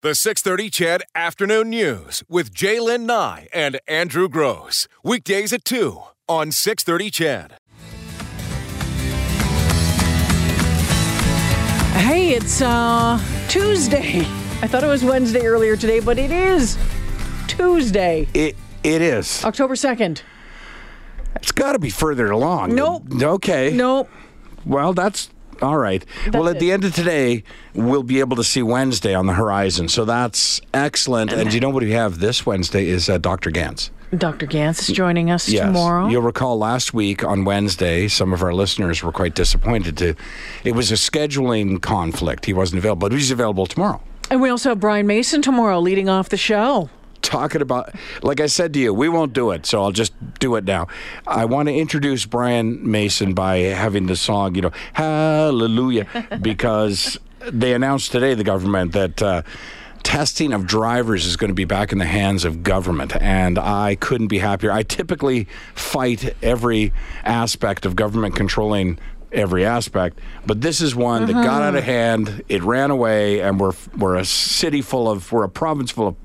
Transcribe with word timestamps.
The 0.00 0.14
630 0.14 0.70
CHED 0.70 1.02
Afternoon 1.16 1.70
News 1.70 2.22
with 2.28 2.54
Jaylen 2.54 3.00
Nye 3.00 3.48
and 3.52 3.80
Andrew 3.88 4.28
Gross. 4.28 4.86
Weekdays 5.02 5.52
at 5.52 5.64
2 5.64 6.00
on 6.28 6.52
630 6.52 7.10
CHED. 7.10 7.54
Hey, 12.00 12.30
it's 12.34 12.62
uh 12.62 13.20
Tuesday. 13.48 14.20
I 14.62 14.68
thought 14.68 14.84
it 14.84 14.86
was 14.86 15.02
Wednesday 15.02 15.44
earlier 15.44 15.76
today, 15.76 15.98
but 15.98 16.16
it 16.16 16.30
is 16.30 16.78
Tuesday, 17.48 18.28
It 18.34 18.54
it 18.84 19.02
is. 19.02 19.44
October 19.44 19.74
2nd. 19.74 20.22
It's 21.34 21.50
got 21.50 21.72
to 21.72 21.80
be 21.80 21.90
further 21.90 22.30
along. 22.30 22.76
Nope. 22.76 23.02
Okay. 23.20 23.72
Nope. 23.74 24.08
Well, 24.64 24.92
that's 24.92 25.28
all 25.62 25.76
right. 25.78 26.04
well, 26.32 26.44
That's 26.44 26.56
at 26.56 26.60
the 26.60 26.72
end 26.72 26.84
of 26.84 26.94
today, 26.94 27.42
we'll 27.74 28.02
be 28.02 28.20
able 28.20 28.36
to 28.36 28.44
see 28.44 28.62
Wednesday 28.62 29.14
on 29.14 29.26
the 29.26 29.34
horizon. 29.34 29.88
So 29.88 30.04
that's 30.04 30.60
excellent. 30.74 31.32
And 31.32 31.52
you 31.52 31.60
know 31.60 31.70
what 31.70 31.82
we 31.82 31.92
have 31.92 32.18
this 32.20 32.44
Wednesday 32.46 32.88
is 32.88 33.08
uh, 33.08 33.18
Dr. 33.18 33.50
Gans. 33.50 33.90
Dr. 34.16 34.46
Gans 34.46 34.88
is 34.88 34.94
joining 34.94 35.30
us 35.30 35.48
Yes. 35.50 35.66
tomorrow. 35.66 36.08
You'll 36.08 36.22
recall 36.22 36.56
last 36.58 36.94
week 36.94 37.22
on 37.24 37.44
Wednesday, 37.44 38.08
some 38.08 38.32
of 38.32 38.42
our 38.42 38.54
listeners 38.54 39.02
were 39.02 39.12
quite 39.12 39.34
disappointed 39.34 39.98
to. 39.98 40.14
It 40.64 40.72
was 40.72 40.90
a 40.90 40.94
scheduling 40.94 41.82
conflict. 41.82 42.46
He 42.46 42.54
wasn't 42.54 42.78
available, 42.78 43.08
but 43.08 43.12
he's 43.12 43.30
available 43.30 43.66
tomorrow. 43.66 44.00
And 44.30 44.40
we 44.40 44.48
also 44.48 44.70
have 44.70 44.80
Brian 44.80 45.06
Mason 45.06 45.42
tomorrow 45.42 45.78
leading 45.80 46.08
off 46.08 46.28
the 46.30 46.36
show. 46.38 46.88
Talking 47.28 47.60
about 47.60 47.94
like 48.22 48.40
I 48.40 48.46
said 48.46 48.72
to 48.72 48.80
you, 48.80 48.92
we 48.94 49.08
won't 49.08 49.32
do 49.32 49.50
it, 49.50 49.66
so 49.66 49.82
I'll 49.82 49.92
just 49.92 50.12
do 50.38 50.56
it 50.56 50.64
now. 50.64 50.88
I 51.26 51.44
want 51.44 51.68
to 51.68 51.74
introduce 51.74 52.24
Brian 52.24 52.90
Mason 52.90 53.34
by 53.34 53.58
having 53.58 54.06
the 54.06 54.16
song, 54.16 54.54
you 54.54 54.62
know, 54.62 54.72
Hallelujah, 54.94 56.06
because 56.40 57.18
they 57.40 57.74
announced 57.74 58.12
today, 58.12 58.34
the 58.34 58.44
government, 58.44 58.92
that 58.92 59.22
uh, 59.22 59.42
testing 60.02 60.54
of 60.54 60.66
drivers 60.66 61.26
is 61.26 61.36
going 61.36 61.48
to 61.48 61.54
be 61.54 61.66
back 61.66 61.92
in 61.92 61.98
the 61.98 62.06
hands 62.06 62.46
of 62.46 62.62
government, 62.62 63.14
and 63.20 63.58
I 63.58 63.96
couldn't 63.96 64.28
be 64.28 64.38
happier. 64.38 64.72
I 64.72 64.82
typically 64.82 65.46
fight 65.74 66.34
every 66.42 66.92
aspect 67.24 67.84
of 67.84 67.94
government 67.94 68.34
controlling 68.34 68.98
every 69.30 69.66
aspect, 69.66 70.18
but 70.46 70.62
this 70.62 70.80
is 70.80 70.96
one 70.96 71.26
that 71.26 71.34
got 71.34 71.62
out 71.62 71.76
of 71.76 71.84
hand. 71.84 72.42
It 72.48 72.62
ran 72.62 72.90
away, 72.90 73.40
and 73.42 73.60
we're 73.60 73.74
we're 73.98 74.16
a 74.16 74.24
city 74.24 74.80
full 74.80 75.10
of 75.10 75.30
we're 75.30 75.44
a 75.44 75.50
province 75.50 75.90
full 75.90 76.08
of 76.08 76.16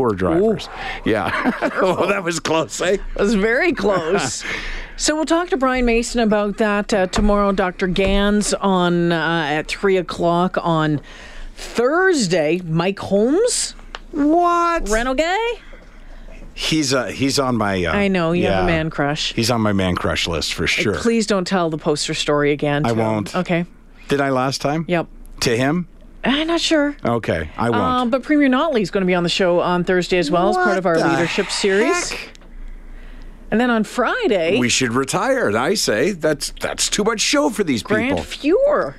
poor 0.00 0.14
drivers. 0.14 0.68
Yeah. 1.04 1.52
oh, 1.82 2.06
that 2.06 2.24
was 2.24 2.40
close, 2.40 2.80
eh? 2.80 2.96
It 3.16 3.20
was 3.20 3.34
very 3.34 3.72
close. 3.72 4.42
so 4.96 5.14
we'll 5.14 5.26
talk 5.26 5.50
to 5.50 5.56
Brian 5.56 5.84
Mason 5.84 6.20
about 6.20 6.56
that 6.56 6.94
uh, 6.94 7.06
tomorrow. 7.08 7.52
Dr. 7.52 7.86
Gans 7.86 8.54
on 8.54 9.12
uh, 9.12 9.44
at 9.48 9.68
three 9.68 9.98
o'clock 9.98 10.56
on 10.62 11.00
Thursday. 11.54 12.60
Mike 12.64 12.98
Holmes, 12.98 13.72
What? 14.12 14.86
Guy. 14.86 15.36
He's 16.54 16.92
uh, 16.92 17.06
he's 17.06 17.38
on 17.38 17.56
my. 17.56 17.84
Uh, 17.84 17.92
I 17.92 18.08
know 18.08 18.32
you 18.32 18.46
have 18.46 18.64
a 18.64 18.66
man 18.66 18.90
crush. 18.90 19.32
He's 19.34 19.50
on 19.50 19.60
my 19.60 19.72
man 19.72 19.94
crush 19.96 20.26
list 20.26 20.52
for 20.54 20.66
sure. 20.66 20.94
Please 20.94 21.26
don't 21.26 21.46
tell 21.46 21.70
the 21.70 21.78
poster 21.78 22.12
story 22.12 22.52
again. 22.52 22.84
I 22.84 22.92
won't. 22.92 23.34
Okay. 23.34 23.64
Did 24.08 24.20
I 24.20 24.30
last 24.30 24.60
time? 24.60 24.84
Yep. 24.88 25.06
To 25.40 25.56
him? 25.56 25.88
I'm 26.22 26.46
not 26.46 26.60
sure. 26.60 26.96
Okay, 27.04 27.50
I 27.56 27.70
won't. 27.70 27.82
Um, 27.82 28.10
but 28.10 28.22
Premier 28.22 28.48
Notley 28.48 28.82
is 28.82 28.90
going 28.90 29.02
to 29.02 29.06
be 29.06 29.14
on 29.14 29.22
the 29.22 29.28
show 29.30 29.60
on 29.60 29.84
Thursday 29.84 30.18
as 30.18 30.30
well 30.30 30.50
as 30.50 30.56
part 30.56 30.76
of 30.78 30.84
our 30.86 30.96
leadership 30.98 31.50
series. 31.50 32.10
heck? 32.10 32.28
And 33.50 33.60
then 33.60 33.70
on 33.70 33.82
Friday, 33.84 34.58
We 34.58 34.68
should 34.68 34.92
retire. 34.92 35.56
I 35.56 35.74
say 35.74 36.12
that's 36.12 36.52
that's 36.60 36.88
too 36.88 37.02
much 37.04 37.20
show 37.20 37.50
for 37.50 37.64
these 37.64 37.82
Grant 37.82 38.18
people. 38.28 38.56
Fuhr. 38.58 38.94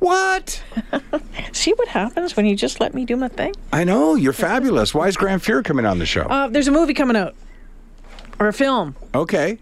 What? 0.00 0.62
See 1.52 1.72
what 1.74 1.88
happens 1.88 2.36
when 2.36 2.46
you 2.46 2.56
just 2.56 2.80
let 2.80 2.94
me 2.94 3.04
do 3.04 3.16
my 3.16 3.28
thing? 3.28 3.54
I 3.72 3.84
know 3.84 4.14
you're 4.14 4.32
fabulous. 4.32 4.92
Why 4.94 5.08
is 5.08 5.16
Grant 5.16 5.42
Fuhr 5.42 5.64
coming 5.64 5.86
on 5.86 5.98
the 5.98 6.06
show? 6.06 6.22
Uh, 6.22 6.48
there's 6.48 6.68
a 6.68 6.72
movie 6.72 6.94
coming 6.94 7.16
out, 7.16 7.34
or 8.38 8.48
a 8.48 8.52
film. 8.52 8.96
okay, 9.14 9.58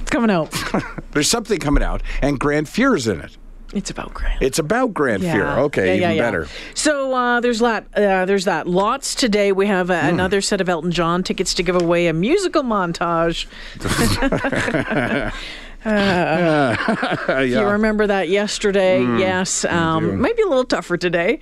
It's 0.00 0.10
coming 0.10 0.30
out. 0.30 0.52
there's 1.12 1.28
something 1.30 1.58
coming 1.58 1.82
out, 1.82 2.02
and 2.22 2.38
Grant 2.40 2.66
Fuhr's 2.66 3.06
in 3.06 3.20
it. 3.20 3.36
It's 3.72 3.90
about 3.90 4.12
Grant. 4.14 4.42
It's 4.42 4.58
about 4.58 4.92
Grant 4.94 5.22
Fuhr. 5.22 5.58
Okay, 5.58 5.86
Yeah, 5.86 5.92
yeah, 5.92 6.06
even 6.06 6.16
yeah. 6.16 6.22
better. 6.22 6.48
So 6.74 7.14
uh, 7.14 7.40
there's 7.40 7.60
that. 7.60 7.86
Uh, 7.94 8.24
there's 8.26 8.44
that. 8.44 8.66
Lots 8.66 9.14
today. 9.14 9.52
We 9.52 9.66
have 9.66 9.90
uh, 9.90 9.94
another 10.02 10.40
set 10.40 10.60
of 10.60 10.68
Elton 10.68 10.90
John 10.92 11.22
tickets 11.22 11.54
to 11.54 11.62
give 11.62 11.76
away. 11.80 12.06
A 12.06 12.12
musical 12.12 12.62
montage. 12.62 13.46
Uh, 15.84 17.42
You 17.42 17.60
remember 17.66 18.06
that 18.06 18.28
yesterday? 18.28 19.00
yes. 19.02 19.64
Um, 19.64 20.20
might 20.20 20.36
be 20.36 20.42
a 20.42 20.46
little 20.46 20.64
tougher 20.64 20.96
today. 20.96 21.40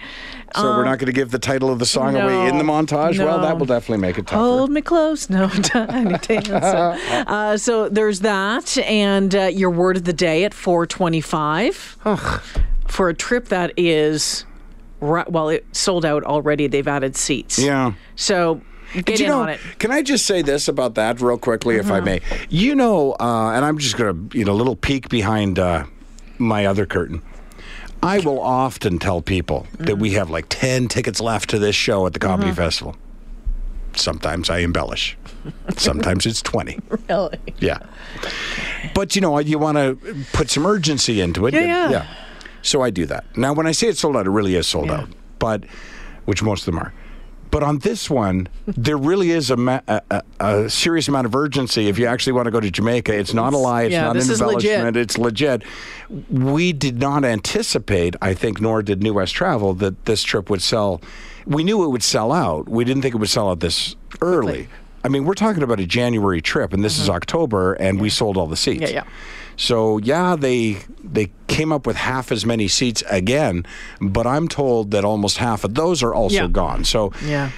So 0.57 0.65
we're 0.65 0.85
not 0.85 0.99
going 0.99 1.07
to 1.07 1.13
give 1.13 1.31
the 1.31 1.39
title 1.39 1.71
of 1.71 1.79
the 1.79 1.87
song 1.87 2.17
away 2.17 2.49
in 2.49 2.59
the 2.59 2.65
no, 2.65 2.73
montage. 2.73 3.19
Well, 3.19 3.41
that 3.41 3.59
will 3.59 3.67
definitely 3.67 4.03
make 4.03 4.19
it 4.19 4.27
tougher. 4.27 4.39
Hold 4.43 4.71
me 4.71 4.81
close, 4.81 5.31
no 5.31 5.49
tiny 5.63 6.19
dancer. 6.19 6.97
Uh, 7.31 7.57
so 7.57 7.89
there's 7.89 8.21
that, 8.21 8.77
and 8.79 9.35
uh, 9.35 9.45
your 9.45 9.71
word 9.71 9.97
of 9.97 10.05
the 10.05 10.13
day 10.13 10.43
at 10.45 10.53
4:25 10.53 12.41
for 12.89 13.09
a 13.09 13.15
trip 13.15 13.49
that 13.49 13.73
is, 13.77 14.45
ri- 15.01 15.25
well, 15.29 15.49
it 15.49 15.65
sold 15.73 16.05
out 16.05 16.25
already. 16.25 16.67
They've 16.67 16.87
added 16.89 17.17
seats. 17.17 17.59
Yeah. 17.59 17.93
So 18.17 18.61
get 18.95 19.21
in 19.21 19.29
know, 19.29 19.43
on 19.43 19.49
it. 19.51 19.61
Uh-huh. 19.61 19.75
Can 19.79 19.91
I 19.91 20.03
just 20.03 20.27
say 20.27 20.43
this 20.43 20.69
about 20.69 20.95
that 20.97 21.21
real 21.21 21.39
quickly, 21.39 21.77
if 21.77 21.91
I 21.91 22.01
may? 22.01 22.21
You 22.49 22.75
know, 22.75 23.13
uh, 23.21 23.53
and 23.55 23.65
I'm 23.65 23.79
just 23.79 23.97
going 23.97 24.29
to, 24.31 24.39
you 24.39 24.45
know, 24.45 24.53
a 24.53 24.55
little 24.55 24.77
peek 24.77 25.09
behind 25.09 25.59
uh, 25.59 25.85
my 26.39 26.67
other 26.67 26.87
curtain. 26.87 27.23
I 28.03 28.19
will 28.21 28.41
often 28.41 28.99
tell 28.99 29.21
people 29.23 29.67
that 29.79 29.99
we 29.99 30.13
have 30.13 30.31
like 30.31 30.47
10 30.49 30.89
tickets 30.89 31.21
left 31.21 31.51
to 31.51 31.59
this 31.59 31.77
show 31.77 32.07
at 32.07 32.15
the 32.15 32.19
Comedy 32.19 32.51
Uh-huh. 32.51 32.57
Festival. 32.57 32.97
Sometimes 33.95 34.49
I 34.49 34.59
embellish. 34.59 35.17
Sometimes 35.77 36.27
it's 36.27 36.43
20. 36.43 36.79
Really? 37.09 37.39
Yeah. 37.59 37.79
But 38.95 39.17
you 39.17 39.21
know, 39.21 39.39
you 39.41 39.59
want 39.59 39.77
to 39.77 39.99
put 40.33 40.49
some 40.49 40.65
urgency 40.65 41.21
into 41.21 41.47
it. 41.47 41.55
Yeah, 41.55 41.91
yeah. 41.91 42.07
So 42.63 42.83
I 42.83 42.91
do 42.91 43.05
that. 43.07 43.25
Now, 43.37 43.53
when 43.53 43.67
I 43.67 43.73
say 43.73 43.89
it's 43.89 43.99
sold 44.01 44.17
out, 44.17 44.27
it 44.27 44.31
really 44.31 44.55
is 44.55 44.67
sold 44.69 44.87
Yeah. 44.87 45.01
out. 45.01 45.09
But 45.41 45.65
which 46.27 46.41
most 46.43 46.61
of 46.61 46.67
them 46.67 46.79
are. 46.79 46.93
But 47.51 47.63
on 47.63 47.79
this 47.79 48.09
one, 48.09 48.49
there 48.67 48.97
really 48.97 49.31
is 49.33 49.51
a, 49.51 49.57
ma- 49.57 49.81
a, 49.89 50.03
a, 50.11 50.23
a 50.41 50.71
serious 50.71 51.09
amount 51.09 51.27
of 51.27 51.35
urgency 51.35 51.89
if 51.89 51.99
you 51.99 52.07
actually 52.07 52.35
want 52.35 52.47
to 52.47 52.51
go 52.51 52.61
to 52.61 52.71
Jamaica. 52.71 53.17
It's 53.17 53.35
not 53.35 53.53
a 53.53 53.57
lie. 53.57 53.83
It's 53.83 53.93
yeah, 53.93 54.03
not 54.03 54.17
an 54.17 54.23
is 54.23 54.41
legit. 54.41 54.97
It's 54.97 55.19
legit. 55.19 55.63
We 56.31 56.73
did 56.73 56.99
not 56.99 57.25
anticipate, 57.25 58.15
I 58.23 58.35
think, 58.35 58.61
nor 58.61 58.83
did 58.83 59.03
New 59.03 59.15
West 59.15 59.35
Travel, 59.35 59.75
that 59.75 60.05
this 60.05 60.23
trip 60.23 60.49
would 60.49 60.63
sell. 60.63 61.01
We 61.47 61.65
knew 61.65 61.83
it 61.85 61.89
would 61.89 62.05
sell 62.05 62.31
out. 62.31 62.69
We 62.69 62.85
didn't 62.85 63.03
think 63.03 63.15
it 63.15 63.19
would 63.19 63.31
sell 63.31 63.51
out 63.51 63.61
this 63.61 63.97
early. 64.21 64.69
I 65.03 65.09
mean, 65.09 65.25
we're 65.25 65.35
talking 65.35 65.63
about 65.63 65.81
a 65.81 65.87
January 65.87 66.43
trip, 66.43 66.73
and 66.73 66.85
this 66.85 66.99
is 66.99 67.09
October, 67.09 67.73
and 67.75 68.01
we 68.01 68.11
sold 68.11 68.37
all 68.37 68.47
the 68.47 68.57
seats. 68.57 68.85
Mm-hmm. 68.85 68.95
Yeah, 68.95 69.05
yeah. 69.05 69.11
So 69.61 69.99
yeah, 69.99 70.37
they 70.37 70.79
they 71.05 71.31
came 71.47 71.71
up 71.71 71.87
with 71.87 71.97
half 71.97 72.33
as 72.33 72.47
many 72.47 72.67
seats 72.67 73.03
again, 73.11 73.67
but 74.01 74.27
I'm 74.27 74.49
told 74.49 74.91
that 74.93 75.05
almost 75.05 75.37
half 75.37 75.65
of 75.65 75.75
those 75.75 76.03
are 76.03 76.15
also 76.15 76.35
Yeah. 76.43 76.47
gone. 76.49 76.85
So 76.85 77.13
Yeah. 77.27 77.51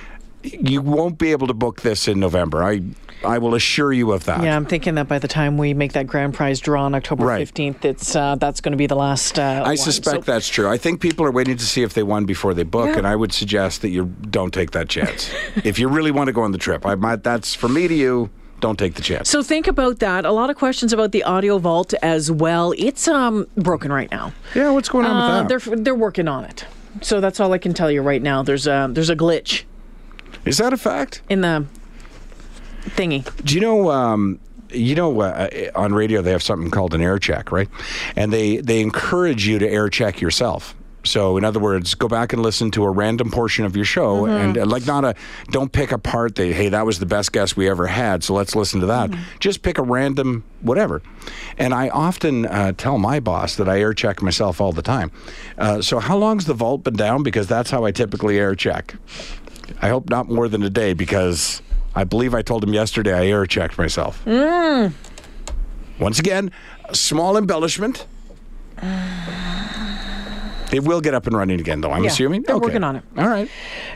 you 0.42 0.80
won't 0.82 1.16
be 1.16 1.30
able 1.30 1.46
to 1.46 1.54
book 1.54 1.82
this 1.82 2.08
in 2.08 2.18
November. 2.18 2.64
I 2.64 2.82
I 3.24 3.38
will 3.38 3.54
assure 3.54 3.92
you 3.92 4.10
of 4.10 4.24
that. 4.24 4.42
Yeah, 4.42 4.56
I'm 4.56 4.66
thinking 4.66 4.96
that 4.96 5.06
by 5.06 5.20
the 5.20 5.28
time 5.28 5.56
we 5.56 5.74
make 5.74 5.92
that 5.92 6.08
grand 6.08 6.34
prize 6.34 6.58
draw 6.58 6.82
on 6.86 6.92
October 6.96 7.24
Right. 7.24 7.46
15th, 7.46 7.84
it's 7.84 8.16
uh, 8.16 8.34
that's 8.34 8.60
going 8.60 8.72
to 8.72 8.76
be 8.76 8.88
the 8.88 8.96
last. 8.96 9.38
Uh, 9.38 9.62
I 9.64 9.68
one. 9.68 9.76
suspect 9.76 10.24
So- 10.26 10.32
that's 10.32 10.48
true. 10.48 10.68
I 10.68 10.76
think 10.76 11.00
people 11.00 11.24
are 11.24 11.30
waiting 11.30 11.56
to 11.56 11.64
see 11.64 11.84
if 11.84 11.94
they 11.94 12.02
won 12.02 12.24
before 12.24 12.52
they 12.52 12.64
book, 12.64 12.88
Yeah. 12.88 12.98
and 12.98 13.06
I 13.06 13.14
would 13.14 13.32
suggest 13.32 13.80
that 13.82 13.90
you 13.90 14.06
don't 14.28 14.52
take 14.52 14.72
that 14.72 14.88
chance. 14.88 15.30
if 15.62 15.78
you 15.78 15.86
really 15.86 16.10
want 16.10 16.26
to 16.26 16.32
go 16.32 16.42
on 16.42 16.50
the 16.50 16.58
trip, 16.58 16.84
I 16.84 16.96
might. 16.96 17.22
That's 17.22 17.54
for 17.54 17.68
me 17.68 17.86
to 17.86 17.94
you. 17.94 18.30
Don't 18.62 18.78
take 18.78 18.94
the 18.94 19.02
chance. 19.02 19.28
So 19.28 19.42
think 19.42 19.66
about 19.66 19.98
that. 19.98 20.24
A 20.24 20.30
lot 20.32 20.48
of 20.48 20.56
questions 20.56 20.92
about 20.94 21.10
the 21.12 21.22
audio 21.24 21.58
vault 21.58 21.92
as 22.00 22.30
well. 22.30 22.72
It's 22.78 23.06
um 23.08 23.46
broken 23.56 23.92
right 23.92 24.10
now. 24.10 24.32
yeah, 24.54 24.70
what's 24.70 24.88
going 24.88 25.04
on 25.04 25.10
Uh, 25.16 25.42
with 25.42 25.48
that? 25.50 25.66
they're 25.66 25.76
they're 25.76 25.94
working 25.94 26.28
on 26.28 26.44
it. 26.44 26.64
So 27.00 27.20
that's 27.20 27.40
all 27.40 27.52
I 27.52 27.58
can 27.58 27.74
tell 27.74 27.90
you 27.90 28.02
right 28.02 28.22
now. 28.22 28.42
There's 28.42 28.66
a 28.66 28.88
there's 28.90 29.10
a 29.10 29.16
glitch 29.16 29.64
Is 30.44 30.58
that 30.58 30.72
a 30.72 30.76
fact? 30.76 31.22
in 31.28 31.40
the 31.42 31.66
thingy. 32.96 33.24
Do 33.44 33.54
you 33.54 33.60
know? 33.60 33.90
Um, 33.90 34.38
you 34.70 34.94
know, 34.94 35.20
uh, 35.20 35.48
on 35.74 35.92
radio 35.92 36.22
they 36.22 36.30
have 36.30 36.42
something 36.42 36.70
called 36.70 36.94
an 36.94 37.02
air 37.02 37.18
check, 37.18 37.52
right? 37.52 37.68
And 38.16 38.32
they 38.32 38.58
they 38.58 38.80
encourage 38.80 39.46
you 39.46 39.58
to 39.58 39.68
air 39.68 39.88
check 39.88 40.20
yourself. 40.20 40.74
So, 41.04 41.36
in 41.36 41.44
other 41.44 41.58
words, 41.60 41.94
go 41.94 42.08
back 42.08 42.32
and 42.32 42.42
listen 42.42 42.70
to 42.72 42.84
a 42.84 42.90
random 42.90 43.30
portion 43.30 43.64
of 43.64 43.74
your 43.74 43.84
show, 43.84 44.26
and 44.26 44.56
uh, 44.56 44.66
like 44.66 44.86
not 44.86 45.04
a 45.04 45.14
don't 45.50 45.72
pick 45.72 45.92
a 45.92 45.98
part 45.98 46.36
that 46.36 46.52
hey 46.52 46.68
that 46.68 46.86
was 46.86 46.98
the 46.98 47.06
best 47.06 47.32
guest 47.32 47.56
we 47.56 47.68
ever 47.68 47.86
had, 47.86 48.22
so 48.22 48.34
let's 48.34 48.54
listen 48.54 48.80
to 48.80 48.86
that. 48.86 49.10
Just 49.40 49.62
pick 49.62 49.78
a 49.78 49.82
random 49.82 50.44
whatever. 50.60 51.02
And 51.58 51.74
I 51.74 51.88
often 51.88 52.46
uh, 52.46 52.72
tell 52.72 52.98
my 52.98 53.20
boss 53.20 53.56
that 53.56 53.68
I 53.68 53.80
air 53.80 53.94
check 53.94 54.22
myself 54.22 54.60
all 54.60 54.72
the 54.72 54.82
time. 54.82 55.10
Uh, 55.58 55.82
so, 55.82 55.98
how 55.98 56.16
long's 56.16 56.44
the 56.46 56.54
vault 56.54 56.84
been 56.84 56.94
down? 56.94 57.22
Because 57.22 57.46
that's 57.46 57.70
how 57.70 57.84
I 57.84 57.90
typically 57.90 58.38
air 58.38 58.54
check. 58.54 58.94
I 59.80 59.88
hope 59.88 60.08
not 60.08 60.28
more 60.28 60.48
than 60.48 60.62
a 60.62 60.70
day 60.70 60.92
because 60.92 61.62
I 61.94 62.04
believe 62.04 62.34
I 62.34 62.42
told 62.42 62.62
him 62.64 62.72
yesterday 62.72 63.12
I 63.12 63.26
air 63.26 63.46
checked 63.46 63.78
myself. 63.78 64.24
Once 65.98 66.18
again, 66.18 66.50
small 66.92 67.36
embellishment. 67.36 68.06
They 70.72 70.80
will 70.80 71.02
get 71.02 71.12
up 71.12 71.26
and 71.26 71.36
running 71.36 71.60
again, 71.60 71.82
though. 71.82 71.92
I'm 71.92 72.02
Yeah, 72.02 72.10
assuming. 72.10 72.42
they're 72.42 72.56
Okay. 72.56 72.64
working 72.64 72.82
on 72.82 72.96
it. 72.96 73.04
All 73.18 73.28
right. 73.28 73.46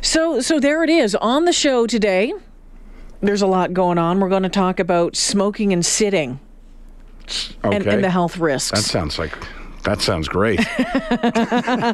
So, 0.02 0.40
so 0.42 0.60
there 0.60 0.84
it 0.84 0.90
is 0.90 1.14
on 1.16 1.46
the 1.46 1.52
show 1.52 1.86
today. 1.86 2.34
There's 3.22 3.40
a 3.40 3.46
lot 3.46 3.72
going 3.72 3.96
on. 3.96 4.20
We're 4.20 4.28
going 4.28 4.42
to 4.42 4.50
talk 4.50 4.78
about 4.78 5.16
smoking 5.16 5.72
and 5.72 5.84
sitting 5.84 6.38
Okay. 7.64 7.76
and, 7.76 7.86
and 7.86 8.04
the 8.04 8.10
health 8.10 8.36
risks. 8.36 8.72
That 8.78 8.84
sounds 8.86 9.18
like. 9.18 9.32
That 9.84 10.02
sounds 10.02 10.28
great. 10.28 10.60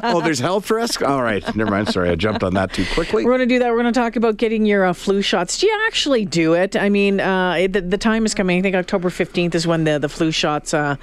oh, 0.03 0.19
there's 0.21 0.39
health 0.39 0.69
risk. 0.69 1.01
All 1.01 1.21
right, 1.21 1.43
never 1.55 1.71
mind. 1.71 1.87
Sorry, 1.89 2.09
I 2.09 2.15
jumped 2.15 2.43
on 2.43 2.55
that 2.55 2.73
too 2.73 2.85
quickly. 2.93 3.23
We're 3.23 3.37
going 3.37 3.47
to 3.47 3.55
do 3.55 3.59
that. 3.59 3.69
We're 3.71 3.81
going 3.81 3.93
to 3.93 3.97
talk 3.99 4.15
about 4.17 4.35
getting 4.35 4.65
your 4.65 4.83
uh, 4.83 4.93
flu 4.93 5.21
shots. 5.21 5.59
Do 5.59 5.67
you 5.67 5.81
actually 5.87 6.25
do 6.25 6.53
it? 6.55 6.75
I 6.75 6.89
mean, 6.89 7.19
uh, 7.21 7.53
it- 7.53 7.71
the, 7.73 7.81
the 7.81 7.97
time 7.99 8.25
is 8.25 8.33
coming. 8.33 8.57
I 8.59 8.61
think 8.63 8.75
October 8.75 9.09
15th 9.09 9.55
is 9.55 9.65
when 9.65 9.83
the, 9.85 9.97
the 9.99 10.09
flu 10.09 10.31
shots, 10.31 10.73
uh, 10.73 10.95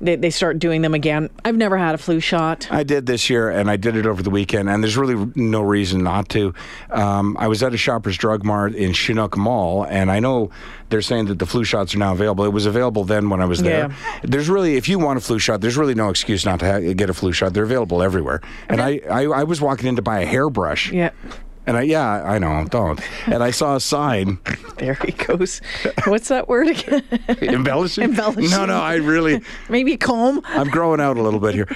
they, 0.00 0.16
they 0.16 0.30
start 0.30 0.58
doing 0.58 0.82
them 0.82 0.94
again. 0.94 1.30
I've 1.44 1.56
never 1.56 1.76
had 1.76 1.94
a 1.94 1.98
flu 1.98 2.20
shot. 2.20 2.68
I 2.70 2.82
did 2.82 3.06
this 3.06 3.30
year, 3.30 3.50
and 3.50 3.70
I 3.70 3.76
did 3.76 3.96
it 3.96 4.06
over 4.06 4.22
the 4.22 4.30
weekend, 4.30 4.68
and 4.68 4.82
there's 4.82 4.96
really 4.96 5.30
no 5.34 5.62
reason 5.62 6.02
not 6.02 6.28
to. 6.30 6.54
Um, 6.90 7.36
I 7.38 7.48
was 7.48 7.62
at 7.62 7.74
a 7.74 7.76
Shoppers 7.76 8.16
Drug 8.16 8.44
Mart 8.44 8.74
in 8.74 8.92
Chinook 8.92 9.36
Mall, 9.36 9.84
and 9.84 10.10
I 10.10 10.20
know 10.20 10.50
they're 10.90 11.02
saying 11.02 11.26
that 11.26 11.38
the 11.38 11.46
flu 11.46 11.64
shots 11.64 11.94
are 11.94 11.98
now 11.98 12.12
available. 12.12 12.44
It 12.44 12.52
was 12.52 12.66
available 12.66 13.04
then 13.04 13.30
when 13.30 13.40
I 13.40 13.46
was 13.46 13.62
there. 13.62 13.88
Yeah. 13.88 14.20
There's 14.22 14.48
really, 14.48 14.76
if 14.76 14.88
you 14.88 14.98
want 14.98 15.18
a 15.18 15.20
flu 15.20 15.38
shot, 15.38 15.60
there's 15.60 15.76
really 15.76 15.94
no 15.94 16.10
excuse 16.10 16.44
not 16.44 16.60
to 16.60 16.66
ha- 16.66 16.92
get 16.94 17.10
a 17.10 17.14
flu 17.14 17.32
shot. 17.32 17.54
They're 17.54 17.64
available 17.64 18.02
everywhere. 18.02 18.40
And 18.68 18.80
I, 18.80 19.00
I, 19.10 19.24
I 19.24 19.44
was 19.44 19.60
walking 19.60 19.88
in 19.88 19.96
to 19.96 20.02
buy 20.02 20.20
a 20.20 20.26
hairbrush. 20.26 20.92
Yeah. 20.92 21.10
And 21.66 21.76
I, 21.78 21.82
yeah, 21.82 22.22
I 22.24 22.38
know, 22.38 22.66
don't. 22.68 23.00
And 23.26 23.42
I 23.42 23.50
saw 23.50 23.76
a 23.76 23.80
sign 23.80 24.38
There 24.76 24.94
he 24.94 25.12
goes. 25.12 25.60
What's 26.06 26.28
that 26.28 26.48
word 26.48 26.68
again? 26.68 27.02
embellishing. 27.40 28.04
Embellishing. 28.04 28.50
No, 28.50 28.66
no, 28.66 28.78
I 28.80 28.96
really. 28.96 29.40
Maybe 29.68 29.96
comb. 29.96 30.42
I'm 30.46 30.68
growing 30.68 31.00
out 31.00 31.16
a 31.16 31.22
little 31.22 31.40
bit 31.40 31.54
here. 31.54 31.68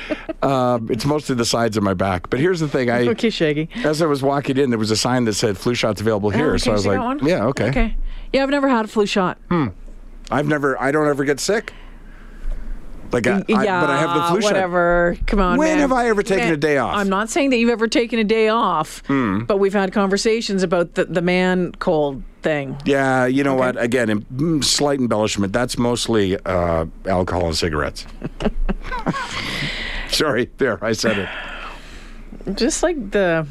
Um, 0.43 0.89
it's 0.91 1.05
mostly 1.07 1.35
the 1.37 1.45
sides 1.45 1.77
of 1.77 1.83
my 1.83 1.95
back. 1.95 2.29
But 2.29 2.41
here's 2.41 2.61
the 2.61 2.69
thing: 2.69 2.91
I 2.91 3.07
Okay, 3.09 3.31
Shaggy. 3.31 3.69
as 3.85 4.03
I 4.03 4.07
was 4.07 4.23
walking 4.23 4.59
in, 4.59 4.71
there 4.71 4.79
was 4.79 4.91
a 4.91 4.97
sign 4.97 5.25
that 5.25 5.35
said 5.35 5.57
"flu 5.57 5.75
shots 5.75 6.01
available 6.01 6.31
here." 6.31 6.47
Oh, 6.47 6.55
okay, 6.55 6.59
so 6.59 6.71
I 6.73 6.75
was 6.75 6.87
like, 6.87 6.99
one? 6.99 7.25
"Yeah, 7.25 7.45
okay." 7.47 7.69
Okay. 7.69 7.97
Yeah, 8.33 8.43
I've 8.43 8.51
never 8.51 8.69
had 8.69 8.85
a 8.85 8.89
flu 8.89 9.07
shot. 9.07 9.39
Hmm. 9.49 9.69
I've 10.31 10.47
never, 10.47 10.79
I 10.79 10.91
don't 10.93 11.09
ever 11.09 11.25
get 11.25 11.41
sick. 11.41 11.73
Like, 13.11 13.27
I, 13.27 13.39
I- 13.49 13.65
yeah, 13.65 13.81
but 13.81 13.91
I 13.91 13.99
have 13.99 14.15
the 14.15 14.23
flu 14.31 14.41
shot. 14.43 14.53
whatever. 14.53 15.17
Come 15.27 15.41
on, 15.41 15.57
When 15.59 15.69
man. 15.69 15.79
have 15.79 15.93
I 15.93 16.09
ever 16.09 16.23
taken 16.23 16.45
Man, 16.47 16.53
a 16.55 16.57
day 16.59 16.77
off? 16.79 16.95
I'm 16.97 17.09
not 17.09 17.31
saying 17.31 17.51
that 17.51 17.57
you've 17.57 17.71
ever 17.71 17.89
taken 17.89 18.19
a 18.19 18.25
day 18.25 18.49
off, 18.49 19.03
but 19.09 19.59
we've 19.59 19.73
had 19.73 19.93
conversations 19.93 20.63
about 20.63 20.95
the, 20.95 21.07
the 21.07 21.23
man 21.23 21.73
cold 21.79 22.23
thing. 22.43 22.77
Yeah, 22.85 23.25
you 23.27 23.43
know 23.45 23.55
what? 23.55 23.81
Again, 23.83 24.09
mm, 24.35 24.63
slight 24.63 25.01
embellishment. 25.01 25.53
That's 25.53 25.79
mostly 25.79 26.37
uh, 26.45 26.85
alcohol 27.07 27.47
and 27.47 27.57
cigarettes. 27.57 28.07
Sorry, 30.11 30.51
there, 30.59 30.83
I 30.85 30.93
said 30.93 31.19
it. 31.19 32.55
Just 32.57 32.83
like 32.83 33.11
the 33.11 33.47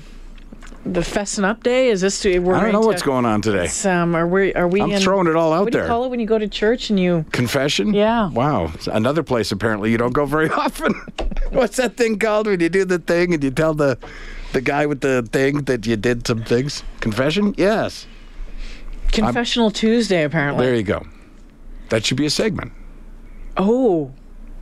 the 0.94 1.01
Fessin 1.01 1.44
Up 1.44 1.63
Day. 1.63 1.89
Is 1.89 2.01
this? 2.01 2.24
We're 2.24 2.56
I 2.56 2.62
don't 2.62 2.72
know 2.72 2.80
going 2.80 2.88
what's 2.88 3.01
going 3.01 3.25
on 3.25 3.42
today. 3.42 3.69
Um, 3.89 4.16
are 4.16 4.28
we? 4.28 4.54
Are 4.54 4.68
we? 4.68 4.81
I'm 4.81 4.92
in, 4.92 5.01
throwing 5.01 5.28
it 5.28 5.36
all 5.36 5.54
out 5.54 5.66
What 5.66 5.74
do 5.74 5.80
you 5.80 5.86
call 5.86 6.06
it 6.06 6.10
when 6.10 6.19
you 6.19 6.25
go 6.25 6.38
to 6.38 6.48
church 6.48 6.89
and 6.89 7.00
you? 7.00 7.25
Confession? 7.31 7.94
Yeah. 7.94 8.30
Wow. 8.30 8.72
Another 8.88 9.24
place 9.24 9.51
apparently 9.51 9.92
you 9.92 9.98
don't 9.98 10.13
go 10.13 10.25
very 10.25 10.50
often. 10.51 10.94
What's 11.51 11.78
that 11.78 11.98
thing 11.98 12.19
called 12.19 12.48
when 12.48 12.60
you 12.60 12.69
do 12.69 12.86
the 12.86 13.00
thing 13.00 13.34
and 13.34 13.44
you 13.44 13.51
tell 13.51 13.74
the 13.74 13.98
the 14.54 14.62
guy 14.62 14.86
with 14.86 15.01
the 15.01 15.28
thing 15.31 15.63
that 15.63 15.86
you 15.86 15.95
did 15.95 16.25
some 16.25 16.44
things? 16.44 16.84
Confession? 17.00 17.54
Yes. 17.57 18.07
Confessional 19.12 19.72
Tuesday, 19.72 20.24
apparently. 20.24 20.66
There 20.66 20.75
you 20.75 20.84
go. 20.84 21.06
That 21.89 22.06
should 22.06 22.18
be 22.18 22.25
a 22.25 22.30
segment. 22.30 22.74
Oh, 23.56 24.12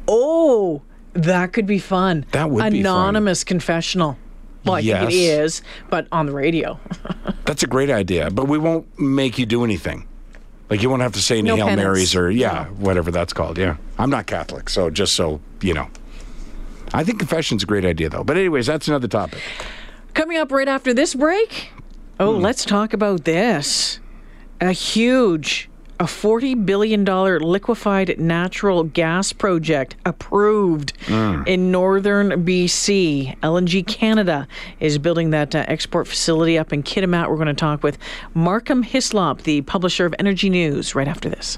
oh, 0.07 0.83
that 1.13 1.53
could 1.53 1.65
be 1.65 1.79
fun. 1.79 2.25
That 2.31 2.49
would 2.49 2.71
be 2.71 2.79
anonymous 2.79 3.43
confessional. 3.43 4.17
Well, 4.65 4.75
I 4.75 4.81
think 4.81 5.11
it 5.11 5.13
Yes. 5.13 5.13
is, 5.13 5.61
but 5.89 6.07
on 6.11 6.25
the 6.25 6.31
radio. 6.33 6.79
That's 7.45 7.63
a 7.63 7.67
great 7.67 7.89
idea, 7.89 8.31
but 8.31 8.47
we 8.47 8.57
won't 8.57 8.99
make 8.99 9.37
you 9.37 9.45
do 9.45 9.63
anything. 9.63 10.07
Like 10.69 10.81
you 10.81 10.89
won't 10.89 11.03
have 11.03 11.11
to 11.13 11.21
say 11.21 11.37
any 11.39 11.49
No 11.49 11.55
Hail 11.57 11.67
penance. 11.67 11.85
Marys 11.85 12.15
or 12.15 12.31
yeah, 12.31 12.65
whatever 12.69 13.11
that's 13.11 13.33
called. 13.33 13.59
Yeah. 13.59 13.77
I'm 13.99 14.09
not 14.09 14.25
Catholic, 14.25 14.67
so 14.67 14.89
just 14.89 15.13
so 15.13 15.39
you 15.61 15.75
know. 15.75 15.87
I 16.91 17.03
think 17.03 17.19
confession's 17.19 17.61
a 17.61 17.65
great 17.67 17.85
idea 17.85 18.09
though. 18.09 18.23
But 18.23 18.37
anyways, 18.37 18.65
that's 18.65 18.87
another 18.87 19.07
topic. 19.07 19.41
Coming 20.15 20.37
up 20.37 20.51
right 20.51 20.67
after 20.67 20.91
this 20.93 21.13
break. 21.13 21.69
Oh, 22.19 22.35
Hmm. 22.37 22.41
let's 22.41 22.65
talk 22.65 22.93
about 22.93 23.25
this. 23.25 23.99
A 24.59 24.71
huge, 24.71 25.69
a 25.99 26.05
$40 26.05 26.65
billion 26.65 27.05
liquefied 27.05 28.19
natural 28.19 28.83
gas 28.83 29.31
project 29.33 29.95
approved 30.05 30.93
Hmm. 31.07 31.43
in 31.45 31.71
northern 31.71 32.45
BC. 32.45 33.37
LNG 33.41 33.85
Canada 33.87 34.47
is 34.79 34.97
building 34.97 35.29
that 35.29 35.53
uh, 35.55 35.63
export 35.67 36.07
facility 36.07 36.57
up 36.57 36.73
in 36.73 36.83
Kitimat. 36.83 37.29
We're 37.29 37.35
going 37.35 37.47
to 37.47 37.53
talk 37.53 37.83
with 37.83 37.97
Markham 38.33 38.83
Hislop, 38.83 39.43
the 39.43 39.61
publisher 39.61 40.05
of 40.05 40.13
Energi 40.19 40.49
News, 40.49 40.95
right 40.95 41.07
after 41.07 41.29
this. 41.29 41.57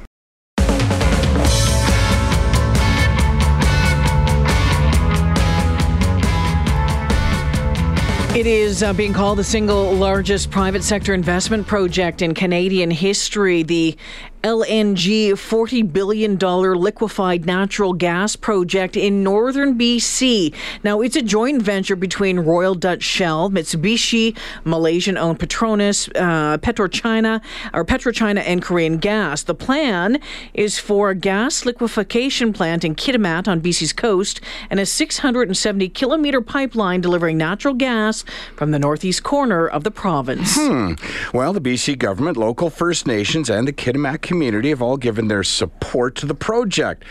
It 8.37 8.45
is 8.45 8.83
uh, 8.83 8.93
being 8.93 9.13
called 9.13 9.39
the 9.39 9.43
single 9.43 9.93
largest 9.93 10.51
private 10.51 10.83
sector 10.83 11.15
investment 11.15 11.65
project 11.65 12.21
in 12.21 12.35
Canadian 12.35 12.91
history. 12.91 13.63
The 13.63 13.97
LNG 14.47 15.31
$40 15.31 15.91
billion 15.91 16.37
liquefied 16.37 17.45
natural 17.45 17.91
gas 17.91 18.37
project 18.37 18.95
in 18.95 19.21
northern 19.21 19.77
BC. 19.77 20.55
Now, 20.85 21.01
it's 21.01 21.17
a 21.17 21.21
joint 21.21 21.61
venture 21.61 21.97
between 21.97 22.39
Royal 22.39 22.73
Dutch 22.73 23.03
Shell, 23.03 23.49
Mitsubishi, 23.49 24.37
Malaysian 24.63 25.17
owned 25.17 25.39
Petronas, 25.39 26.07
uh, 26.15 26.57
PetroChina, 26.59 27.41
or 27.73 27.83
PetroChina, 27.83 28.41
and 28.45 28.61
Korean 28.61 28.99
Gas. 28.99 29.43
The 29.43 29.53
plan 29.53 30.17
is 30.53 30.79
for 30.79 31.09
a 31.09 31.15
gas 31.15 31.65
liquefaction 31.65 32.53
plant 32.53 32.85
in 32.85 32.95
Kitimat 32.95 33.49
on 33.49 33.59
BC's 33.59 33.91
coast 33.91 34.39
and 34.69 34.79
a 34.79 34.85
670 34.85 35.89
kilometer 35.89 36.39
pipeline 36.39 37.01
delivering 37.01 37.37
natural 37.37 37.73
gas 37.73 38.23
from 38.55 38.71
the 38.71 38.79
northeast 38.79 39.23
corner 39.23 39.67
of 39.67 39.83
the 39.83 39.91
province. 39.91 40.55
Hmm. 40.55 40.93
Well, 41.33 41.51
the 41.51 41.59
BC 41.59 41.97
government, 41.97 42.37
local 42.37 42.69
First 42.69 43.05
Nations, 43.05 43.49
and 43.49 43.67
the 43.67 43.73
Kitimat 43.73 44.21
community 44.21 44.36
have 44.41 44.81
all 44.81 44.97
given 44.97 45.27
their 45.27 45.43
support 45.43 46.15
to 46.15 46.25
the 46.25 46.35
project. 46.35 47.03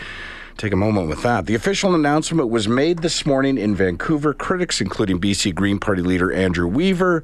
Take 0.57 0.73
a 0.73 0.77
moment 0.77 1.07
with 1.07 1.21
that. 1.21 1.45
The 1.45 1.53
official 1.53 1.93
announcement 1.93 2.49
was 2.49 2.67
made 2.67 2.99
this 3.03 3.27
morning 3.27 3.59
in 3.59 3.75
Vancouver. 3.75 4.33
Critics, 4.33 4.81
including 4.81 5.19
BC 5.19 5.53
Green 5.53 5.77
Party 5.77 6.01
leader 6.01 6.33
Andrew 6.33 6.67
Weaver, 6.67 7.21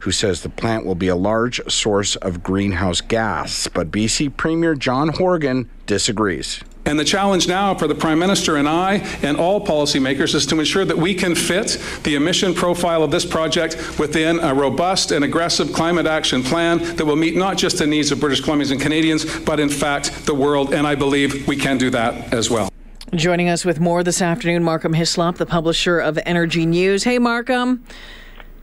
who 0.00 0.12
says 0.12 0.42
the 0.42 0.50
plant 0.50 0.84
will 0.84 0.94
be 0.94 1.08
a 1.08 1.16
large 1.16 1.62
source 1.72 2.16
of 2.16 2.42
greenhouse 2.42 3.00
gas. 3.00 3.68
But 3.68 3.90
BC 3.90 4.36
Premier 4.36 4.74
John 4.74 5.08
Horgan 5.08 5.70
disagrees. 5.86 6.60
And 6.86 7.00
the 7.00 7.04
challenge 7.04 7.48
now 7.48 7.74
for 7.74 7.88
the 7.88 7.94
Prime 7.94 8.18
Minister 8.18 8.56
and 8.56 8.68
I 8.68 8.96
and 9.22 9.38
all 9.38 9.64
policymakers 9.64 10.34
is 10.34 10.44
to 10.46 10.58
ensure 10.58 10.84
that 10.84 10.98
we 10.98 11.14
can 11.14 11.34
fit 11.34 11.82
the 12.02 12.14
emission 12.14 12.52
profile 12.52 13.02
of 13.02 13.10
this 13.10 13.24
project 13.24 13.98
within 13.98 14.38
a 14.40 14.54
robust 14.54 15.10
and 15.10 15.24
aggressive 15.24 15.72
climate 15.72 16.06
action 16.06 16.42
plan 16.42 16.78
that 16.96 17.06
will 17.06 17.16
meet 17.16 17.36
not 17.36 17.56
just 17.56 17.78
the 17.78 17.86
needs 17.86 18.12
of 18.12 18.20
British 18.20 18.42
Columbians 18.42 18.70
and 18.70 18.80
Canadians, 18.80 19.24
but 19.40 19.58
in 19.60 19.70
fact 19.70 20.26
the 20.26 20.34
world. 20.34 20.74
And 20.74 20.86
I 20.86 20.94
believe 20.94 21.48
we 21.48 21.56
can 21.56 21.78
do 21.78 21.88
that 21.90 22.34
as 22.34 22.50
well. 22.50 22.68
Joining 23.14 23.48
us 23.48 23.64
with 23.64 23.80
more 23.80 24.02
this 24.02 24.20
afternoon, 24.20 24.62
Markham 24.62 24.92
Hislop, 24.92 25.36
the 25.36 25.46
publisher 25.46 26.00
of 26.00 26.16
Energi 26.16 26.66
News. 26.66 27.04
Hey, 27.04 27.18
Markham. 27.18 27.84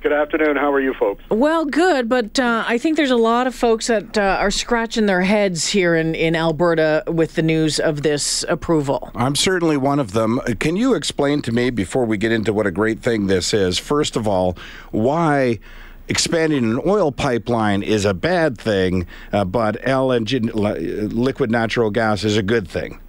Good 0.01 0.13
afternoon. 0.13 0.55
How 0.55 0.73
are 0.73 0.79
you 0.79 0.95
folks? 0.95 1.23
Well, 1.29 1.63
good, 1.63 2.09
but 2.09 2.39
uh, 2.39 2.63
I 2.67 2.79
think 2.79 2.97
there's 2.97 3.11
a 3.11 3.15
lot 3.15 3.45
of 3.45 3.53
folks 3.53 3.85
that 3.85 4.17
uh, 4.17 4.37
are 4.39 4.49
scratching 4.49 5.05
their 5.05 5.21
heads 5.21 5.67
here 5.67 5.95
in, 5.95 6.15
in 6.15 6.35
Alberta 6.35 7.03
with 7.05 7.35
the 7.35 7.43
news 7.43 7.79
of 7.79 8.01
this 8.01 8.43
approval. 8.49 9.11
I'm 9.13 9.35
certainly 9.35 9.77
one 9.77 9.99
of 9.99 10.13
them. 10.13 10.39
Uh, 10.39 10.55
Can 10.59 10.75
you 10.75 10.95
explain 10.95 11.43
to 11.43 11.51
me, 11.51 11.69
before 11.69 12.05
we 12.05 12.17
get 12.17 12.31
into 12.31 12.51
what 12.51 12.65
a 12.65 12.71
great 12.71 13.01
thing 13.01 13.27
this 13.27 13.53
is, 13.53 13.77
first 13.77 14.15
of 14.15 14.27
all, 14.27 14.57
why 14.89 15.59
expanding 16.07 16.63
an 16.63 16.81
oil 16.83 17.11
pipeline 17.11 17.83
is 17.83 18.03
a 18.03 18.15
bad 18.15 18.57
thing, 18.57 19.05
uh, 19.31 19.45
but 19.45 19.79
LNG, 19.83 20.51
li- 20.55 21.01
liquid 21.09 21.51
natural 21.51 21.91
gas, 21.91 22.23
is 22.23 22.37
a 22.37 22.43
good 22.43 22.67
thing? 22.67 22.99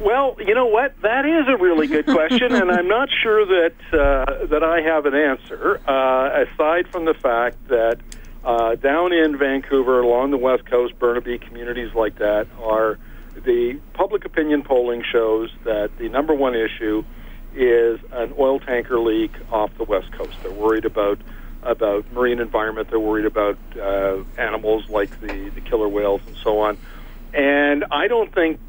Well, 0.00 0.36
you 0.38 0.54
know 0.54 0.66
what? 0.66 1.00
That 1.02 1.26
is 1.26 1.48
a 1.48 1.56
really 1.56 1.88
good 1.88 2.06
question, 2.06 2.54
and 2.54 2.70
I'm 2.70 2.86
not 2.86 3.08
sure 3.22 3.44
that 3.44 3.74
uh, 3.92 4.46
that 4.46 4.62
I 4.62 4.80
have 4.82 5.06
an 5.06 5.14
answer. 5.14 5.80
Uh, 5.86 6.44
aside 6.44 6.88
from 6.88 7.04
the 7.04 7.14
fact 7.14 7.68
that 7.68 7.98
uh, 8.44 8.76
down 8.76 9.12
in 9.12 9.36
Vancouver, 9.36 10.00
along 10.00 10.30
the 10.30 10.36
west 10.36 10.66
coast, 10.66 10.96
Burnaby 11.00 11.38
communities 11.38 11.94
like 11.94 12.18
that 12.18 12.46
are 12.60 12.96
the 13.44 13.80
public 13.94 14.24
opinion 14.24 14.62
polling 14.62 15.02
shows 15.02 15.50
that 15.64 15.90
the 15.98 16.08
number 16.08 16.32
one 16.32 16.54
issue 16.54 17.04
is 17.54 17.98
an 18.12 18.34
oil 18.38 18.60
tanker 18.60 19.00
leak 19.00 19.32
off 19.50 19.76
the 19.78 19.84
west 19.84 20.12
coast. 20.12 20.36
They're 20.42 20.52
worried 20.52 20.84
about 20.84 21.18
about 21.64 22.10
marine 22.12 22.38
environment. 22.38 22.88
They're 22.88 23.00
worried 23.00 23.26
about 23.26 23.58
uh, 23.76 24.22
animals 24.36 24.88
like 24.88 25.20
the 25.20 25.50
the 25.56 25.60
killer 25.60 25.88
whales 25.88 26.20
and 26.28 26.36
so 26.36 26.60
on. 26.60 26.78
And 27.34 27.84
I 27.90 28.06
don't 28.06 28.32
think 28.32 28.60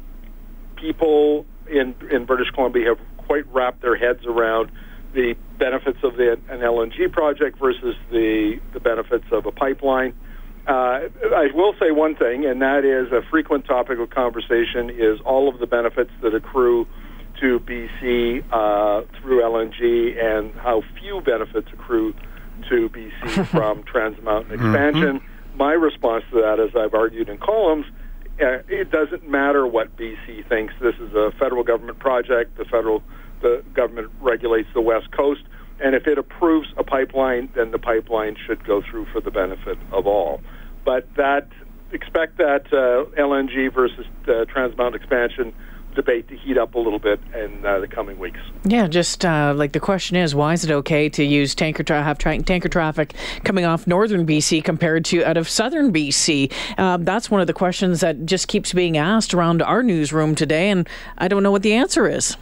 people 0.80 1.46
in 1.68 1.94
in 2.10 2.24
British 2.24 2.50
Columbia 2.50 2.88
have 2.88 2.98
quite 3.18 3.46
wrapped 3.52 3.82
their 3.82 3.96
heads 3.96 4.24
around 4.26 4.70
the 5.12 5.34
benefits 5.58 5.98
of 6.02 6.16
the, 6.16 6.32
an 6.48 6.60
LNG 6.60 7.12
project 7.12 7.58
versus 7.58 7.96
the 8.10 8.60
the 8.72 8.80
benefits 8.80 9.26
of 9.32 9.46
a 9.46 9.52
pipeline. 9.52 10.14
Uh, 10.66 11.08
I 11.34 11.48
will 11.54 11.74
say 11.80 11.90
one 11.90 12.14
thing, 12.14 12.44
and 12.44 12.60
that 12.62 12.84
is 12.84 13.10
a 13.12 13.22
frequent 13.30 13.64
topic 13.64 13.98
of 13.98 14.10
conversation 14.10 14.90
is 14.90 15.18
all 15.24 15.48
of 15.48 15.58
the 15.58 15.66
benefits 15.66 16.10
that 16.22 16.34
accrue 16.34 16.86
to 17.40 17.58
BC 17.60 18.44
uh, 18.52 19.06
through 19.20 19.40
LNG 19.40 20.22
and 20.22 20.54
how 20.54 20.82
few 21.00 21.22
benefits 21.22 21.68
accrue 21.72 22.14
to 22.68 22.88
BC 22.90 23.46
from 23.50 23.82
Trans 23.84 24.22
Mountain 24.22 24.52
expansion. 24.52 25.20
Mm-hmm. 25.20 25.56
My 25.56 25.72
response 25.72 26.24
to 26.30 26.40
that, 26.42 26.60
as 26.60 26.76
I've 26.76 26.94
argued 26.94 27.28
in 27.28 27.38
columns, 27.38 27.86
uh, 28.40 28.62
it 28.68 28.90
doesn't 28.90 29.28
matter 29.28 29.66
what 29.66 29.96
BC 29.96 30.48
thinks. 30.48 30.74
This 30.80 30.94
is 30.96 31.12
a 31.14 31.32
federal 31.38 31.64
government 31.64 31.98
project. 31.98 32.56
The 32.56 32.64
federal 32.64 33.02
the 33.42 33.64
government 33.74 34.10
regulates 34.20 34.68
the 34.74 34.82
West 34.82 35.10
Coast, 35.12 35.42
and 35.82 35.94
if 35.94 36.06
it 36.06 36.18
approves 36.18 36.68
a 36.76 36.84
pipeline, 36.84 37.48
then 37.54 37.70
the 37.70 37.78
pipeline 37.78 38.36
should 38.46 38.64
go 38.66 38.82
through 38.82 39.06
for 39.12 39.20
the 39.20 39.30
benefit 39.30 39.78
of 39.92 40.06
all. 40.06 40.42
But 40.84 41.08
that 41.16 41.48
expect 41.92 42.38
that 42.38 42.66
uh, 42.72 43.10
LNG 43.18 43.72
versus 43.72 44.06
uh, 44.28 44.44
Trans 44.44 44.76
Mountain 44.76 45.00
expansion 45.00 45.54
debate 45.94 46.28
to 46.28 46.36
heat 46.36 46.58
up 46.58 46.74
a 46.74 46.78
little 46.78 46.98
bit 46.98 47.20
in 47.34 47.64
uh, 47.64 47.78
the 47.80 47.88
coming 47.88 48.18
weeks. 48.18 48.38
Yeah, 48.64 48.86
just 48.86 49.24
uh, 49.24 49.52
like 49.56 49.72
the 49.72 49.80
question 49.80 50.16
is, 50.16 50.34
why 50.34 50.52
is 50.52 50.64
it 50.64 50.70
okay 50.70 51.08
to 51.10 51.24
use 51.24 51.54
tanker 51.54 51.82
tra- 51.82 52.02
have 52.02 52.18
tra- 52.18 52.42
tanker 52.42 52.68
traffic 52.68 53.14
coming 53.44 53.64
off 53.64 53.86
northern 53.86 54.26
BC 54.26 54.62
compared 54.64 55.04
to 55.06 55.24
out 55.24 55.36
of 55.36 55.48
southern 55.48 55.92
BC? 55.92 56.52
Uh, 56.78 56.98
that's 56.98 57.30
one 57.30 57.40
of 57.40 57.46
the 57.46 57.52
questions 57.52 58.00
that 58.00 58.26
just 58.26 58.48
keeps 58.48 58.72
being 58.72 58.96
asked 58.96 59.34
around 59.34 59.62
our 59.62 59.82
newsroom 59.82 60.34
today, 60.34 60.70
and 60.70 60.88
I 61.18 61.28
don't 61.28 61.42
know 61.42 61.50
what 61.50 61.62
the 61.62 61.74
answer 61.74 62.08
is. 62.08 62.36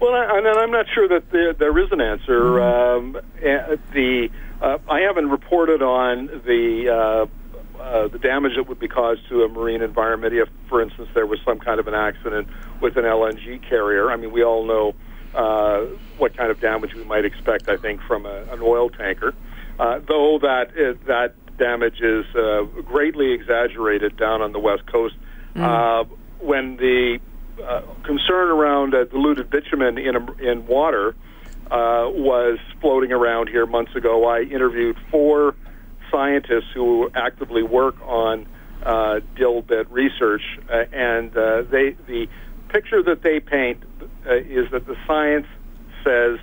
Well, 0.00 0.14
I, 0.14 0.38
and 0.38 0.46
I'm 0.46 0.70
not 0.70 0.86
sure 0.94 1.08
that 1.08 1.30
there, 1.30 1.54
there 1.54 1.78
is 1.78 1.90
an 1.90 2.00
answer. 2.00 2.40
Mm-hmm. 2.40 3.16
Um, 3.16 3.22
eh, 3.42 3.76
the 3.92 4.28
uh, 4.60 4.78
I 4.88 5.00
haven't 5.00 5.30
reported 5.30 5.82
on 5.82 6.26
the 6.46 7.28
uh, 7.86 8.08
the 8.08 8.18
damage 8.18 8.56
that 8.56 8.68
would 8.68 8.80
be 8.80 8.88
caused 8.88 9.28
to 9.28 9.44
a 9.44 9.48
marine 9.48 9.80
environment 9.80 10.34
if, 10.34 10.48
for 10.68 10.82
instance, 10.82 11.08
there 11.14 11.26
was 11.26 11.38
some 11.44 11.60
kind 11.60 11.78
of 11.78 11.86
an 11.86 11.94
accident 11.94 12.48
with 12.80 12.96
an 12.96 13.04
LNG 13.04 13.62
carrier. 13.68 14.10
I 14.10 14.16
mean, 14.16 14.32
we 14.32 14.42
all 14.42 14.64
know 14.64 14.94
uh, 15.34 15.82
what 16.18 16.36
kind 16.36 16.50
of 16.50 16.60
damage 16.60 16.94
we 16.94 17.04
might 17.04 17.24
expect, 17.24 17.68
I 17.68 17.76
think, 17.76 18.00
from 18.02 18.26
a, 18.26 18.42
an 18.50 18.60
oil 18.60 18.90
tanker. 18.90 19.34
Uh, 19.78 20.00
though 20.08 20.38
that 20.40 20.70
uh, 20.70 20.94
that 21.06 21.34
damage 21.58 22.00
is 22.00 22.24
uh, 22.34 22.62
greatly 22.82 23.32
exaggerated 23.32 24.16
down 24.16 24.42
on 24.42 24.52
the 24.52 24.58
west 24.58 24.86
coast. 24.86 25.14
Mm. 25.54 25.62
Uh, 25.62 26.04
when 26.40 26.76
the 26.76 27.18
uh, 27.62 27.82
concern 28.02 28.48
around 28.48 28.94
uh, 28.94 29.04
diluted 29.04 29.48
bitumen 29.48 29.96
in 29.96 30.16
a, 30.16 30.32
in 30.34 30.66
water 30.66 31.14
uh, 31.70 32.08
was 32.10 32.58
floating 32.80 33.12
around 33.12 33.48
here 33.48 33.64
months 33.64 33.94
ago, 33.94 34.26
I 34.26 34.42
interviewed 34.42 34.96
four 35.10 35.54
scientists 36.10 36.70
who 36.74 37.10
actively 37.14 37.62
work 37.62 37.96
on 38.02 38.46
uh, 38.82 39.20
dilbit 39.36 39.86
research, 39.90 40.42
uh, 40.70 40.84
and 40.92 41.36
uh, 41.36 41.62
they 41.62 41.96
the 42.06 42.28
picture 42.68 43.02
that 43.02 43.22
they 43.22 43.40
paint 43.40 43.82
uh, 44.26 44.34
is 44.34 44.70
that 44.70 44.86
the 44.86 44.96
science 45.06 45.46
says 46.04 46.38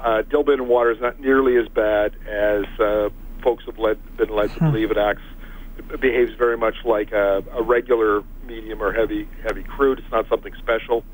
uh, 0.00 0.22
dilbit 0.30 0.54
in 0.54 0.68
water 0.68 0.92
is 0.92 1.00
not 1.00 1.20
nearly 1.20 1.56
as 1.56 1.68
bad 1.68 2.14
as 2.26 2.64
uh, 2.78 3.08
folks 3.42 3.64
have 3.66 3.78
led, 3.78 3.98
been 4.16 4.28
led 4.28 4.50
to 4.50 4.60
believe. 4.60 4.90
It 4.90 4.98
acts 4.98 5.22
it 5.78 6.00
behaves 6.00 6.32
very 6.36 6.56
much 6.56 6.76
like 6.84 7.12
a, 7.12 7.42
a 7.52 7.62
regular 7.62 8.22
medium 8.46 8.82
or 8.82 8.92
heavy 8.92 9.28
heavy 9.42 9.62
crude. 9.62 9.98
It's 9.98 10.10
not 10.10 10.28
something 10.28 10.54
special, 10.58 11.04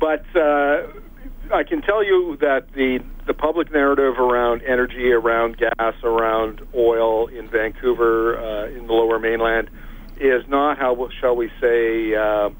but 0.00 0.24
uh, 0.36 0.86
I 1.52 1.62
can 1.62 1.82
tell 1.82 2.04
you 2.04 2.36
that 2.40 2.72
the 2.72 3.00
the 3.26 3.34
public 3.34 3.72
narrative 3.72 4.18
around 4.18 4.62
energy, 4.62 5.12
around 5.12 5.56
gas, 5.56 5.94
around 6.02 6.60
oil 6.74 7.26
in 7.28 7.48
Vancouver, 7.48 8.38
uh, 8.38 8.66
in 8.68 8.86
the 8.86 8.92
Lower 8.92 9.18
Mainland, 9.18 9.70
is 10.18 10.46
not 10.48 10.78
how 10.78 11.08
shall 11.20 11.36
we 11.36 11.50
say 11.60 12.14
uh, 12.14 12.50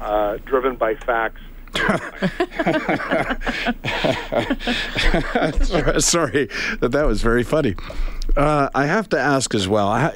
uh, 0.00 0.38
driven 0.44 0.76
by 0.76 0.94
facts. 0.94 1.40
Sorry, 5.98 6.46
that 6.80 6.90
that 6.92 7.04
was 7.06 7.20
very 7.20 7.42
funny. 7.42 7.74
Uh, 8.34 8.70
I 8.74 8.86
have 8.86 9.08
to 9.10 9.18
ask 9.18 9.54
as 9.54 9.68
well. 9.68 10.12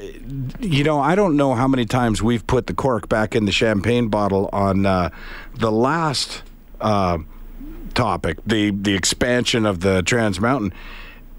you 0.59 0.83
know, 0.83 0.99
I 0.99 1.13
don't 1.15 1.37
know 1.37 1.53
how 1.53 1.67
many 1.67 1.85
times 1.85 2.23
we've 2.23 2.45
put 2.47 2.65
the 2.67 2.73
cork 2.73 3.09
back 3.09 3.35
in 3.35 3.45
the 3.45 3.51
champagne 3.51 4.07
bottle 4.07 4.49
on 4.51 4.85
uh, 4.87 5.11
the 5.53 5.71
last 5.71 6.41
uh, 6.79 7.19
topic, 7.93 8.37
the 8.45 8.71
the 8.71 8.95
expansion 8.95 9.65
of 9.65 9.81
the 9.81 10.01
Trans 10.03 10.39
Mountain. 10.39 10.73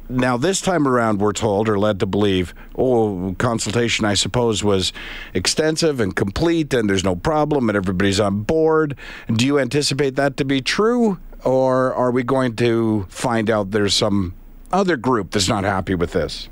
Now, 0.09 0.37
this 0.37 0.61
time 0.61 0.87
around, 0.87 1.21
we're 1.21 1.32
told 1.32 1.68
or 1.68 1.78
led 1.78 1.99
to 2.00 2.06
believe, 2.06 2.52
oh, 2.76 3.35
consultation, 3.38 4.04
I 4.04 4.12
suppose, 4.12 4.62
was 4.62 4.92
extensive 5.32 6.00
and 6.00 6.14
complete, 6.14 6.75
and 6.75 6.88
there's 6.88 7.04
no 7.04 7.16
problem, 7.16 7.71
and 7.71 7.76
everybody's 7.76 8.21
on 8.21 8.42
board. 8.42 8.94
Do 9.32 9.47
you 9.47 9.59
anticipate 9.59 10.16
that 10.16 10.37
to 10.37 10.44
be 10.44 10.61
true, 10.61 11.18
or 11.44 11.94
are 11.94 12.11
we 12.11 12.25
going 12.25 12.56
to 12.56 13.06
find 13.09 13.49
out 13.49 13.71
there's 13.71 13.94
some 13.94 14.35
other 14.71 14.97
group 14.97 15.30
that's 15.30 15.49
not 15.49 15.64
happy 15.64 15.94
with 15.94 16.12
this? 16.12 16.49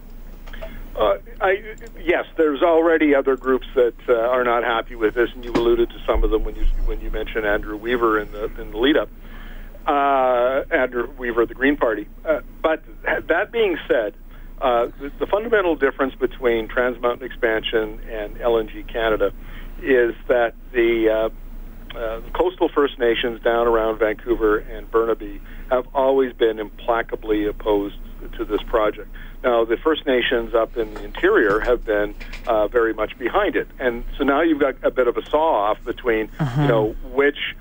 Uh, 0.97 1.19
I, 1.41 1.63
yes, 2.03 2.27
there's 2.37 2.63
already 2.63 3.15
other 3.15 3.37
groups 3.37 3.67
that 3.75 3.95
uh, 4.09 4.15
are 4.15 4.45
not 4.45 4.65
happy 4.65 4.95
with 4.95 5.15
this, 5.15 5.31
and 5.35 5.45
you 5.45 5.53
alluded 5.53 5.91
to 5.91 5.99
some 6.07 6.25
of 6.25 6.31
them 6.31 6.45
when 6.45 6.55
you 6.57 6.65
when 6.87 7.01
you 7.01 7.11
mentioned 7.11 7.47
Andrew 7.47 7.77
Weaver 7.77 8.21
in 8.21 8.31
the 8.33 8.45
in 8.61 8.71
the 8.71 8.79
lead 8.79 8.97
up 8.97 9.09
uh, 9.87 10.63
Andrew 10.71 11.11
Weaver 11.19 11.43
of 11.43 11.49
the 11.49 11.55
Green 11.55 11.77
Party. 11.77 12.07
Uh, 12.25 12.41
but 12.63 12.83
that 13.29 13.53
being 13.53 13.77
said, 13.89 14.15
uh, 14.61 14.89
the, 15.01 15.11
the, 15.19 15.27
fundamental 15.27 15.75
difference 15.75 16.15
between 16.15 16.69
Trans 16.69 17.01
Mountain 17.01 17.27
expansion 17.27 17.99
and 18.11 18.37
LNG 18.37 18.87
Canada 18.93 19.33
is 19.83 20.15
that 20.29 20.53
the, 20.73 21.09
uh, 21.09 21.97
uh, 21.97 22.21
coastal 22.33 22.69
First 22.69 22.99
Nations 22.99 23.43
down 23.43 23.67
around 23.67 23.99
Vancouver 23.99 24.59
and 24.59 24.91
Burnaby 24.91 25.41
have 25.71 25.87
always 25.95 26.33
been 26.33 26.59
implacably 26.59 27.47
opposed 27.47 27.97
to 28.37 28.45
this 28.45 28.63
project. 28.63 29.09
Now, 29.43 29.65
the 29.65 29.77
First 29.77 30.07
Nations 30.07 30.55
up 30.55 30.77
in 30.77 30.93
the 30.95 31.05
interior 31.05 31.61
have 31.61 31.85
been 31.85 32.15
uh, 32.47 32.69
very 32.69 32.93
much 32.93 33.19
behind 33.19 33.57
it, 33.57 33.69
and 33.79 34.05
so 34.19 34.25
now 34.25 34.43
you've 34.43 34.61
got 34.61 34.77
a 34.83 34.91
bit 34.91 35.09
of 35.09 35.17
a 35.17 35.25
saw-off 35.27 35.83
between, 35.85 36.31
uh-huh. 36.39 36.63
you 36.63 36.69
know, 36.69 36.97
which 37.13 37.57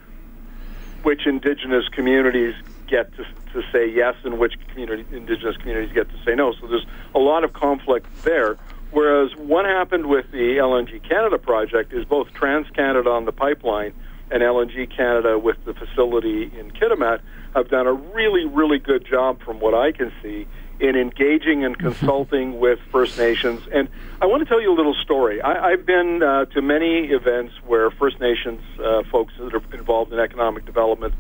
which 1.03 1.25
indigenous 1.25 1.87
communities 1.89 2.55
get 2.87 3.15
to, 3.15 3.23
to 3.53 3.61
say 3.71 3.87
yes 3.89 4.15
and 4.23 4.39
which 4.39 4.53
community, 4.69 5.05
indigenous 5.15 5.57
communities 5.57 5.93
get 5.93 6.09
to 6.09 6.17
say 6.25 6.35
no. 6.35 6.53
So 6.59 6.67
there's 6.67 6.85
a 7.15 7.19
lot 7.19 7.43
of 7.43 7.53
conflict 7.53 8.07
there. 8.23 8.57
Whereas 8.91 9.35
what 9.35 9.65
happened 9.65 10.07
with 10.07 10.31
the 10.31 10.57
LNG 10.57 11.07
Canada 11.07 11.37
project 11.37 11.93
is 11.93 12.05
both 12.05 12.33
TransCanada 12.33 13.05
on 13.05 13.25
the 13.25 13.31
pipeline 13.31 13.93
and 14.31 14.41
LNG 14.41 14.95
Canada 14.95 15.37
with 15.37 15.63
the 15.65 15.73
facility 15.73 16.51
in 16.57 16.71
Kitimat 16.71 17.21
have 17.55 17.69
done 17.69 17.87
a 17.87 17.93
really, 17.93 18.45
really 18.45 18.79
good 18.79 19.05
job 19.05 19.41
from 19.43 19.59
what 19.59 19.73
I 19.73 19.91
can 19.91 20.11
see 20.21 20.47
in 20.79 20.95
engaging 20.95 21.65
and 21.65 21.77
consulting 21.77 22.59
with 22.59 22.79
First 22.91 23.17
Nations. 23.17 23.61
And 23.71 23.89
I 24.21 24.25
want 24.25 24.41
to 24.43 24.49
tell 24.49 24.61
you 24.61 24.73
a 24.73 24.77
little 24.77 24.95
story. 24.95 25.41
I, 25.41 25.71
have 25.71 25.85
been 25.85 26.23
uh, 26.23 26.45
to 26.45 26.61
many 26.61 27.07
events 27.07 27.53
where 27.65 27.91
First 27.91 28.19
Nations 28.19 28.61
uh, 28.79 29.03
folks 29.11 29.33
that 29.39 29.53
are 29.53 29.75
involved 29.75 30.13
in 30.13 30.19
economic 30.19 30.65
development 30.65 31.13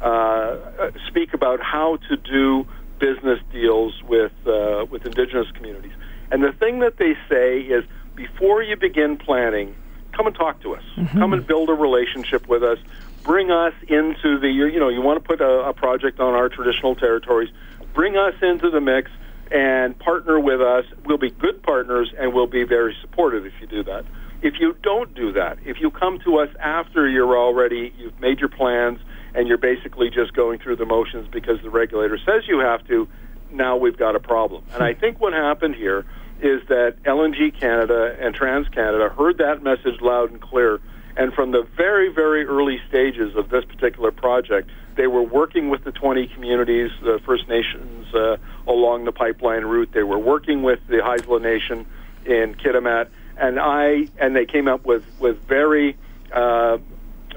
uh, 0.00 0.90
speak 1.08 1.34
about 1.34 1.60
how 1.62 1.98
to 2.08 2.16
do 2.16 2.66
business 2.98 3.40
deals 3.52 4.00
with 4.02 4.32
uh, 4.46 4.86
with 4.90 5.04
Indigenous 5.04 5.50
communities. 5.52 5.92
And 6.30 6.42
the 6.42 6.52
thing 6.52 6.80
that 6.80 6.96
they 6.96 7.14
say 7.28 7.60
is, 7.60 7.84
before 8.14 8.62
you 8.62 8.76
begin 8.76 9.16
planning, 9.16 9.74
come 10.12 10.26
and 10.26 10.34
talk 10.34 10.60
to 10.62 10.74
us. 10.74 10.82
Mm-hmm. 10.96 11.18
Come 11.18 11.32
and 11.32 11.46
build 11.46 11.68
a 11.68 11.74
relationship 11.74 12.48
with 12.48 12.62
us. 12.62 12.78
Bring 13.22 13.50
us 13.50 13.74
into 13.88 14.38
the 14.38 14.48
you 14.48 14.80
know 14.80 14.88
you 14.88 15.02
want 15.02 15.22
to 15.22 15.26
put 15.26 15.40
a, 15.40 15.68
a 15.68 15.72
project 15.72 16.20
on 16.20 16.34
our 16.34 16.48
traditional 16.48 16.94
territories 16.94 17.50
bring 17.94 18.16
us 18.16 18.34
into 18.42 18.70
the 18.70 18.80
mix 18.80 19.10
and 19.50 19.98
partner 19.98 20.40
with 20.40 20.60
us. 20.60 20.84
We'll 21.04 21.18
be 21.18 21.30
good 21.30 21.62
partners 21.62 22.12
and 22.18 22.32
we'll 22.32 22.46
be 22.46 22.64
very 22.64 22.96
supportive 23.00 23.46
if 23.46 23.52
you 23.60 23.66
do 23.66 23.84
that. 23.84 24.04
If 24.42 24.54
you 24.58 24.74
don't 24.82 25.14
do 25.14 25.32
that, 25.32 25.58
if 25.64 25.80
you 25.80 25.90
come 25.90 26.18
to 26.24 26.38
us 26.38 26.48
after 26.60 27.08
you're 27.08 27.36
already, 27.36 27.92
you've 27.96 28.18
made 28.18 28.40
your 28.40 28.48
plans 28.48 28.98
and 29.34 29.46
you're 29.46 29.58
basically 29.58 30.10
just 30.10 30.32
going 30.32 30.58
through 30.58 30.76
the 30.76 30.86
motions 30.86 31.28
because 31.30 31.60
the 31.62 31.70
regulator 31.70 32.18
says 32.18 32.44
you 32.48 32.58
have 32.58 32.86
to, 32.88 33.08
now 33.52 33.76
we've 33.76 33.96
got 33.96 34.16
a 34.16 34.20
problem. 34.20 34.64
And 34.74 34.82
I 34.82 34.94
think 34.94 35.20
what 35.20 35.32
happened 35.32 35.76
here 35.76 36.04
is 36.40 36.66
that 36.68 36.96
LNG 37.04 37.58
Canada 37.58 38.16
and 38.18 38.34
TransCanada 38.34 39.14
heard 39.14 39.38
that 39.38 39.62
message 39.62 40.00
loud 40.00 40.32
and 40.32 40.40
clear. 40.40 40.80
And 41.16 41.32
from 41.34 41.50
the 41.50 41.62
very, 41.76 42.08
very 42.12 42.44
early 42.46 42.80
stages 42.88 43.36
of 43.36 43.50
this 43.50 43.64
particular 43.64 44.10
project, 44.10 44.70
they 44.96 45.06
were 45.06 45.22
working 45.22 45.68
with 45.68 45.84
the 45.84 45.92
20 45.92 46.26
communities, 46.28 46.90
the 47.02 47.20
First 47.24 47.48
Nations 47.48 48.14
uh, 48.14 48.36
along 48.66 49.04
the 49.04 49.12
pipeline 49.12 49.64
route. 49.64 49.90
They 49.92 50.02
were 50.02 50.18
working 50.18 50.62
with 50.62 50.80
the 50.86 50.96
Haisla 50.96 51.40
Nation 51.40 51.86
in 52.24 52.54
Kitimat, 52.54 53.08
and 53.36 53.58
I 53.58 54.08
and 54.18 54.36
they 54.36 54.46
came 54.46 54.68
up 54.68 54.84
with 54.86 55.04
with 55.18 55.42
very 55.46 55.96
uh, 56.32 56.78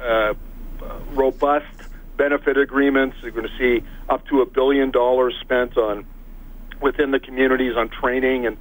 uh, 0.01 0.33
robust 1.13 1.65
benefit 2.17 2.57
agreements. 2.57 3.17
You're 3.21 3.31
going 3.31 3.47
to 3.47 3.57
see 3.57 3.85
up 4.09 4.25
to 4.27 4.41
a 4.41 4.45
billion 4.45 4.91
dollars 4.91 5.35
spent 5.41 5.77
on 5.77 6.05
within 6.81 7.11
the 7.11 7.19
communities 7.19 7.75
on 7.75 7.89
training 7.89 8.45
and 8.45 8.57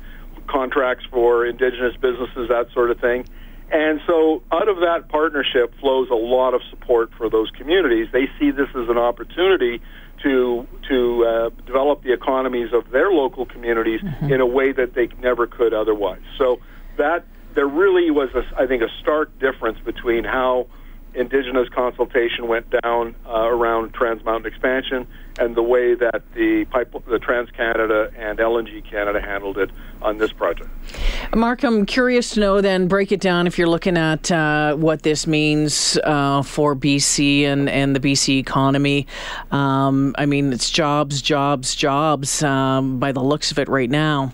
contracts 0.46 1.04
for 1.10 1.46
indigenous 1.46 1.96
businesses, 1.96 2.48
that 2.48 2.68
sort 2.72 2.90
of 2.90 3.00
thing. 3.00 3.26
And 3.70 4.00
so, 4.06 4.42
out 4.52 4.68
of 4.68 4.76
that 4.80 5.08
partnership 5.08 5.74
flows 5.80 6.08
a 6.10 6.14
lot 6.14 6.54
of 6.54 6.60
support 6.70 7.10
for 7.16 7.30
those 7.30 7.50
communities. 7.50 8.08
They 8.12 8.28
see 8.38 8.50
this 8.50 8.68
as 8.70 8.88
an 8.88 8.98
opportunity 8.98 9.80
to 10.22 10.66
to 10.88 11.24
uh, 11.24 11.50
develop 11.66 12.02
the 12.02 12.12
economies 12.12 12.72
of 12.72 12.90
their 12.90 13.10
local 13.10 13.46
communities 13.46 14.00
mm-hmm. 14.00 14.32
in 14.32 14.40
a 14.40 14.46
way 14.46 14.72
that 14.72 14.94
they 14.94 15.08
never 15.20 15.46
could 15.46 15.72
otherwise. 15.72 16.22
So 16.38 16.60
that 16.98 17.24
there 17.54 17.66
really 17.66 18.10
was, 18.10 18.30
a, 18.34 18.44
I 18.60 18.66
think, 18.66 18.82
a 18.82 18.88
stark 19.00 19.38
difference 19.38 19.78
between 19.84 20.24
how 20.24 20.66
indigenous 21.14 21.68
consultation 21.68 22.48
went 22.48 22.66
down 22.82 23.14
uh, 23.26 23.48
around 23.48 23.94
Trans 23.94 24.24
Mountain 24.24 24.52
expansion 24.52 25.06
and 25.38 25.56
the 25.56 25.62
way 25.62 25.94
that 25.94 26.22
the 26.34 26.64
pipe, 26.70 26.94
the 27.06 27.18
Trans 27.18 27.50
Canada 27.50 28.10
and 28.16 28.38
LNG 28.38 28.88
Canada 28.88 29.20
handled 29.20 29.58
it 29.58 29.70
on 30.02 30.18
this 30.18 30.32
project. 30.32 30.70
Mark, 31.34 31.62
I'm 31.64 31.86
curious 31.86 32.30
to 32.30 32.40
know 32.40 32.60
then, 32.60 32.88
break 32.88 33.10
it 33.10 33.20
down 33.20 33.46
if 33.46 33.58
you're 33.58 33.68
looking 33.68 33.96
at 33.96 34.30
uh, 34.30 34.76
what 34.76 35.02
this 35.02 35.26
means 35.26 35.98
uh, 36.04 36.42
for 36.42 36.76
BC 36.76 37.44
and, 37.44 37.68
and 37.68 37.96
the 37.96 38.00
BC 38.00 38.38
economy. 38.38 39.06
Um, 39.50 40.14
I 40.18 40.26
mean, 40.26 40.52
it's 40.52 40.70
jobs, 40.70 41.20
jobs, 41.22 41.74
jobs 41.74 42.42
um, 42.42 42.98
by 42.98 43.12
the 43.12 43.22
looks 43.22 43.50
of 43.50 43.58
it 43.58 43.68
right 43.68 43.90
now. 43.90 44.32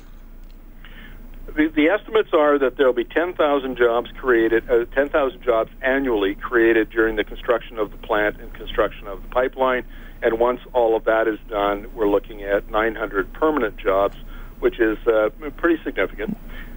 The, 1.57 1.69
the 1.75 1.88
estimates 1.88 2.30
are 2.33 2.59
that 2.59 2.76
there 2.76 2.87
will 2.87 2.92
be 2.92 3.04
10,000 3.04 3.76
jobs 3.76 4.11
created, 4.19 4.69
uh, 4.71 4.85
10,000 4.95 5.42
jobs 5.42 5.71
annually 5.83 6.35
created 6.35 6.90
during 6.90 7.16
the 7.16 7.25
construction 7.25 7.78
of 7.78 7.90
the 7.90 7.97
plant 7.97 8.40
and 8.40 8.52
construction 8.54 9.07
of 9.09 9.23
the 9.23 9.28
pipeline. 9.28 9.85
And 10.23 10.38
once 10.38 10.61
all 10.73 10.97
of 10.97 11.04
that 11.04 11.26
is 11.26 11.38
done, 11.49 11.90
we're 11.95 12.09
looking 12.09 12.42
at 12.42 12.71
900 12.71 13.33
permanent 13.33 13.78
jobs, 13.78 14.16
which 14.61 14.78
is 14.78 14.99
uh, 15.07 15.30
pretty 15.57 15.83
significant. 15.83 16.37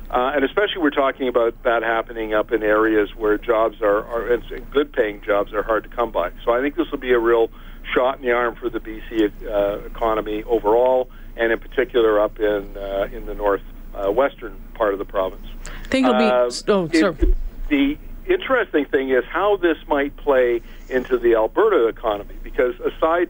Uh, 0.09 0.31
and 0.35 0.45
especially 0.45 0.81
we're 0.81 0.91
talking 0.91 1.27
about 1.27 1.61
that 1.63 1.83
happening 1.83 2.33
up 2.33 2.51
in 2.51 2.63
areas 2.63 3.09
where 3.15 3.37
jobs 3.37 3.81
are, 3.81 4.05
are 4.05 4.31
and 4.31 4.71
good 4.71 4.93
paying 4.93 5.21
jobs 5.23 5.53
are 5.53 5.63
hard 5.63 5.83
to 5.83 5.89
come 5.89 6.11
by. 6.11 6.31
So 6.45 6.51
I 6.51 6.61
think 6.61 6.75
this 6.75 6.89
will 6.91 6.99
be 6.99 7.13
a 7.13 7.19
real 7.19 7.49
shot 7.93 8.17
in 8.17 8.21
the 8.23 8.31
arm 8.31 8.55
for 8.55 8.69
the 8.69 8.79
BC 8.79 9.31
uh, 9.43 9.85
economy 9.85 10.43
overall, 10.43 11.09
and 11.35 11.51
in 11.51 11.59
particular 11.59 12.19
up 12.19 12.39
in 12.39 12.77
uh, 12.77 13.07
in 13.11 13.25
the 13.25 13.33
north 13.33 13.63
uh, 13.95 14.11
western 14.11 14.55
part 14.73 14.93
of 14.93 14.99
the 14.99 15.05
province. 15.05 15.45
I 15.65 15.87
think 15.87 16.07
it'll 16.07 16.19
be. 16.19 16.25
Uh, 16.25 16.51
oh. 16.67 16.89
It, 16.91 17.35
the 17.69 17.97
interesting 18.27 18.85
thing 18.85 19.09
is 19.09 19.23
how 19.25 19.57
this 19.57 19.77
might 19.87 20.15
play 20.17 20.61
into 20.89 21.17
the 21.17 21.35
Alberta 21.35 21.87
economy, 21.87 22.35
because 22.43 22.75
aside, 22.79 23.29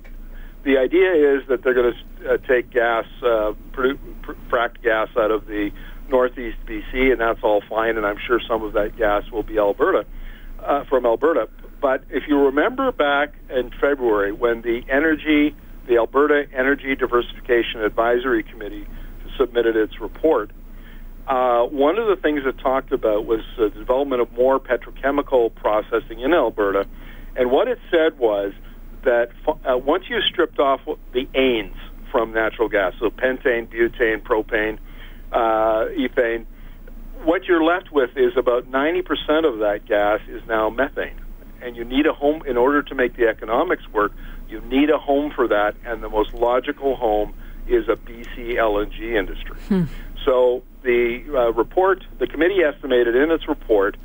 the 0.64 0.78
idea 0.78 1.38
is 1.38 1.48
that 1.48 1.64
they're 1.64 1.74
going 1.74 1.94
to 1.94 2.34
uh, 2.34 2.38
take 2.48 2.70
gas, 2.70 3.06
uh, 3.22 3.54
produ- 3.72 4.00
pr- 4.22 4.34
fracked 4.50 4.82
gas 4.82 5.10
out 5.18 5.32
of 5.32 5.46
the 5.48 5.72
northeast 6.10 6.58
BC, 6.66 7.12
and 7.12 7.20
that's 7.20 7.44
all 7.44 7.62
fine, 7.68 7.98
and 7.98 8.06
I'm 8.06 8.20
sure 8.26 8.40
some 8.48 8.64
of 8.64 8.74
that 8.74 8.98
gas 8.98 9.30
will 9.32 9.44
be 9.44 9.58
Alberta, 9.58 10.06
uh, 10.60 10.84
from 10.86 11.06
Alberta. 11.06 11.50
But 11.82 12.04
if 12.10 12.24
you 12.28 12.38
remember 12.46 12.92
back 12.92 13.34
in 13.50 13.72
February 13.82 14.32
when 14.32 14.62
the 14.62 14.84
energy, 14.88 15.54
the 15.88 15.98
Alberta 15.98 16.48
Energy 16.54 16.96
Diversification 16.96 17.82
Advisory 17.82 18.44
Committee 18.44 18.88
submitted 19.38 19.76
its 19.76 20.00
report, 20.00 20.52
uh, 21.28 21.64
one 21.64 21.98
of 21.98 22.08
the 22.08 22.22
things 22.22 22.42
it 22.46 22.58
talked 22.60 22.92
about 22.92 23.26
was 23.26 23.40
the 23.58 23.70
development 23.70 24.22
of 24.22 24.32
more 24.34 24.60
petrochemical 24.60 25.54
processing 25.56 26.20
in 26.20 26.34
Alberta. 26.34 26.86
And 27.36 27.50
what 27.50 27.68
it 27.68 27.80
said 27.90 28.20
was 28.20 28.54
that 29.04 29.30
uh, 29.48 29.78
once 29.78 30.06
you 30.10 30.20
stripped 30.22 30.60
off 30.60 30.82
the 31.14 31.28
anes 31.34 31.76
from 32.12 32.34
natural 32.34 32.68
gas, 32.68 32.94
so 33.00 33.10
pentane, 33.10 33.68
butane, 33.68 34.22
propane, 34.22 34.78
uh, 35.32 35.90
ethane, 35.98 36.46
what 37.24 37.46
you're 37.46 37.64
left 37.64 37.92
with 37.92 38.12
is 38.18 38.34
about 38.38 38.70
90% 38.70 39.46
of 39.46 39.60
that 39.60 39.86
gas 39.88 40.20
is 40.28 40.42
now 40.48 40.70
methane. 40.70 41.20
And 41.62 41.78
you 41.78 41.86
need 41.86 42.06
a 42.06 42.14
home, 42.14 42.44
in 42.46 42.58
order 42.58 42.84
to 42.84 42.96
make 42.96 43.16
the 43.16 43.28
economics 43.28 43.88
work, 43.94 44.12
you 44.50 44.60
need 44.62 44.90
a 44.90 44.98
home 44.98 45.32
for 45.34 45.48
that, 45.48 45.76
and 45.86 46.04
the 46.04 46.10
most 46.10 46.34
logical 46.34 46.98
home 46.98 47.34
is 47.68 47.88
a 47.88 47.96
BC 47.96 48.56
LNG 48.56 49.16
industry. 49.16 49.58
Hmm. 49.68 49.84
So 50.26 50.64
the 50.84 51.24
uh, 51.30 51.54
report, 51.54 52.04
the 52.20 52.28
committee 52.28 52.62
estimated 52.62 53.16
in 53.16 53.32
its 53.32 53.48
report 53.48 53.98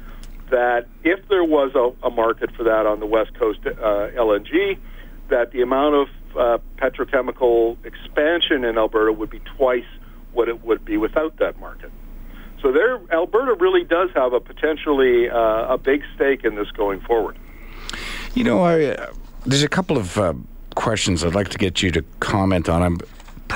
that 0.50 0.86
if 1.04 1.28
there 1.28 1.44
was 1.44 1.72
a, 1.74 2.06
a 2.06 2.10
market 2.10 2.50
for 2.56 2.64
that 2.64 2.86
on 2.86 3.00
the 3.00 3.06
West 3.06 3.34
Coast 3.34 3.60
uh, 3.66 3.70
LNG, 3.70 4.78
that 5.28 5.52
the 5.52 5.62
amount 5.62 5.94
of 5.94 6.08
uh, 6.36 6.58
petrochemical 6.76 7.76
expansion 7.84 8.64
in 8.64 8.78
Alberta 8.78 9.12
would 9.12 9.30
be 9.30 9.40
twice 9.56 9.84
what 10.32 10.48
it 10.48 10.64
would 10.64 10.84
be 10.84 10.96
without 10.96 11.36
that 11.38 11.58
market. 11.58 11.90
So 12.62 12.72
there, 12.72 12.98
Alberta 13.12 13.54
really 13.54 13.84
does 13.84 14.10
have 14.14 14.32
a 14.32 14.40
potentially 14.40 15.28
uh, 15.28 15.74
a 15.74 15.78
big 15.78 16.02
stake 16.14 16.44
in 16.44 16.56
this 16.56 16.70
going 16.72 17.00
forward. 17.00 17.36
You 18.34 18.44
know, 18.44 18.62
I, 18.62 18.84
uh, 18.86 19.12
there's 19.46 19.62
a 19.62 19.68
couple 19.68 19.96
of 19.96 20.18
uh, 20.18 20.34
questions 20.74 21.24
I'd 21.24 21.34
like 21.34 21.48
to 21.50 21.58
get 21.58 21.82
you 21.82 21.90
to 21.92 22.02
comment 22.20 22.68
on. 22.68 22.82
I'm 22.82 22.98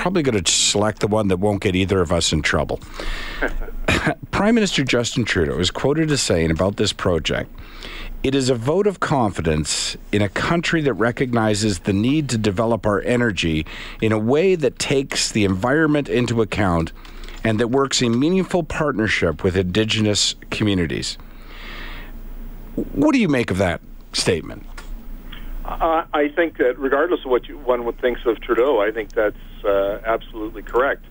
probably 0.02 0.24
going 0.24 0.42
to 0.42 0.50
select 0.50 0.98
the 0.98 1.06
one 1.06 1.28
that 1.28 1.36
won't 1.36 1.62
get 1.62 1.76
either 1.76 2.00
of 2.00 2.10
us 2.10 2.32
in 2.32 2.42
trouble. 2.42 2.80
Prime 4.32 4.52
Minister 4.52 4.82
Justin 4.82 5.24
Trudeau 5.24 5.60
is 5.60 5.70
quoted 5.70 6.10
as 6.10 6.20
saying 6.20 6.50
about 6.50 6.76
this 6.76 6.92
project 6.92 7.48
it 8.24 8.34
is 8.34 8.50
a 8.50 8.54
vote 8.56 8.88
of 8.88 8.98
confidence 8.98 9.96
in 10.10 10.20
a 10.20 10.28
country 10.28 10.80
that 10.82 10.94
recognizes 10.94 11.80
the 11.80 11.92
need 11.92 12.28
to 12.30 12.38
develop 12.38 12.84
our 12.84 13.00
energy 13.02 13.64
in 14.00 14.10
a 14.10 14.18
way 14.18 14.56
that 14.56 14.80
takes 14.80 15.30
the 15.30 15.44
environment 15.44 16.08
into 16.08 16.42
account 16.42 16.92
and 17.44 17.60
that 17.60 17.68
works 17.68 18.02
in 18.02 18.18
meaningful 18.18 18.64
partnership 18.64 19.44
with 19.44 19.56
Indigenous 19.56 20.34
communities. 20.50 21.16
What 22.74 23.12
do 23.12 23.20
you 23.20 23.28
make 23.28 23.52
of 23.52 23.58
that 23.58 23.80
statement? 24.12 24.66
Uh, 25.64 26.04
I 26.12 26.28
think 26.34 26.58
that 26.58 26.76
regardless 26.76 27.20
of 27.24 27.30
what 27.30 27.46
you, 27.46 27.58
one 27.58 27.84
would 27.84 28.00
thinks 28.00 28.22
of 28.26 28.40
Trudeau, 28.40 28.80
I 28.80 28.90
think 28.90 29.12
that's 29.12 29.36
uh, 29.64 30.00
absolutely 30.04 30.62
correct. 30.62 31.04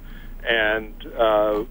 And 0.48 0.94
uh, 1.18 1.64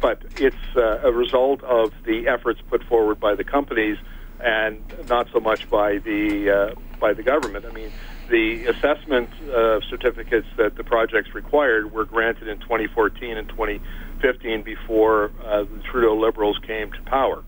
but 0.00 0.22
it's 0.36 0.56
uh, 0.76 1.00
a 1.02 1.12
result 1.12 1.62
of 1.62 1.92
the 2.04 2.28
efforts 2.28 2.60
put 2.68 2.84
forward 2.84 3.20
by 3.20 3.34
the 3.34 3.44
companies, 3.44 3.96
and 4.40 4.82
not 5.08 5.28
so 5.32 5.40
much 5.40 5.68
by 5.70 5.98
the 5.98 6.50
uh, 6.50 6.80
by 7.00 7.14
the 7.14 7.22
government. 7.22 7.64
I 7.64 7.72
mean, 7.72 7.90
the 8.28 8.66
assessment 8.66 9.30
uh, 9.48 9.80
certificates 9.88 10.46
that 10.56 10.76
the 10.76 10.84
projects 10.84 11.34
required 11.34 11.92
were 11.92 12.04
granted 12.04 12.48
in 12.48 12.58
2014 12.60 13.36
and 13.36 13.48
2015 13.48 14.62
before 14.62 15.30
the 15.40 15.82
Trudeau 15.90 16.16
Liberals 16.16 16.58
came 16.66 16.92
to 16.92 17.02
power. 17.02 17.42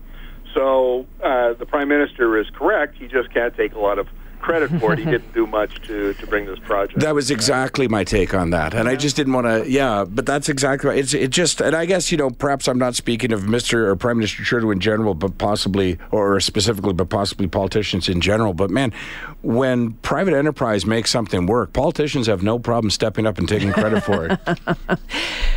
So 0.55 1.05
the 1.19 1.65
prime 1.67 1.89
minister 1.89 2.39
is 2.39 2.47
correct. 2.51 2.95
He 2.95 3.07
just 3.07 3.31
can't 3.31 3.55
take 3.55 3.73
a 3.73 3.79
lot 3.79 3.99
of 3.99 4.07
credit 4.39 4.69
for 4.79 4.93
it. 4.93 4.99
He 4.99 5.05
didn't 5.11 5.33
do 5.33 5.47
much 5.47 5.81
to, 5.87 6.13
to 6.13 6.27
bring 6.27 6.45
this 6.45 6.59
project. 6.59 6.99
That 6.99 7.15
was 7.15 7.31
exactly 7.31 7.87
my 7.87 8.03
take 8.03 8.33
on 8.33 8.51
that, 8.51 8.73
and 8.73 8.85
yeah. 8.85 8.91
I 8.91 8.95
just 8.95 9.15
didn't 9.15 9.33
want 9.33 9.47
to. 9.47 9.69
Yeah, 9.69 10.05
but 10.07 10.25
that's 10.25 10.49
exactly 10.49 10.89
right. 10.89 10.99
It's 10.99 11.13
it 11.13 11.29
just, 11.29 11.61
and 11.61 11.75
I 11.75 11.85
guess 11.85 12.11
you 12.11 12.17
know, 12.17 12.29
perhaps 12.29 12.67
I'm 12.67 12.79
not 12.79 12.95
speaking 12.95 13.31
of 13.31 13.41
Mr. 13.41 13.87
or 13.87 13.95
Prime 13.95 14.17
Minister 14.17 14.43
Trudeau 14.43 14.71
in 14.71 14.79
general, 14.79 15.13
but 15.13 15.37
possibly, 15.37 15.97
or 16.11 16.39
specifically, 16.39 16.93
but 16.93 17.09
possibly 17.09 17.47
politicians 17.47 18.09
in 18.09 18.21
general. 18.21 18.53
But 18.53 18.69
man, 18.69 18.93
when 19.41 19.93
private 19.93 20.33
enterprise 20.33 20.85
makes 20.85 21.09
something 21.09 21.45
work, 21.45 21.73
politicians 21.73 22.27
have 22.27 22.43
no 22.43 22.59
problem 22.59 22.89
stepping 22.89 23.25
up 23.25 23.37
and 23.37 23.47
taking 23.47 23.71
credit 23.71 24.03
for 24.03 24.25
it. 24.25 24.39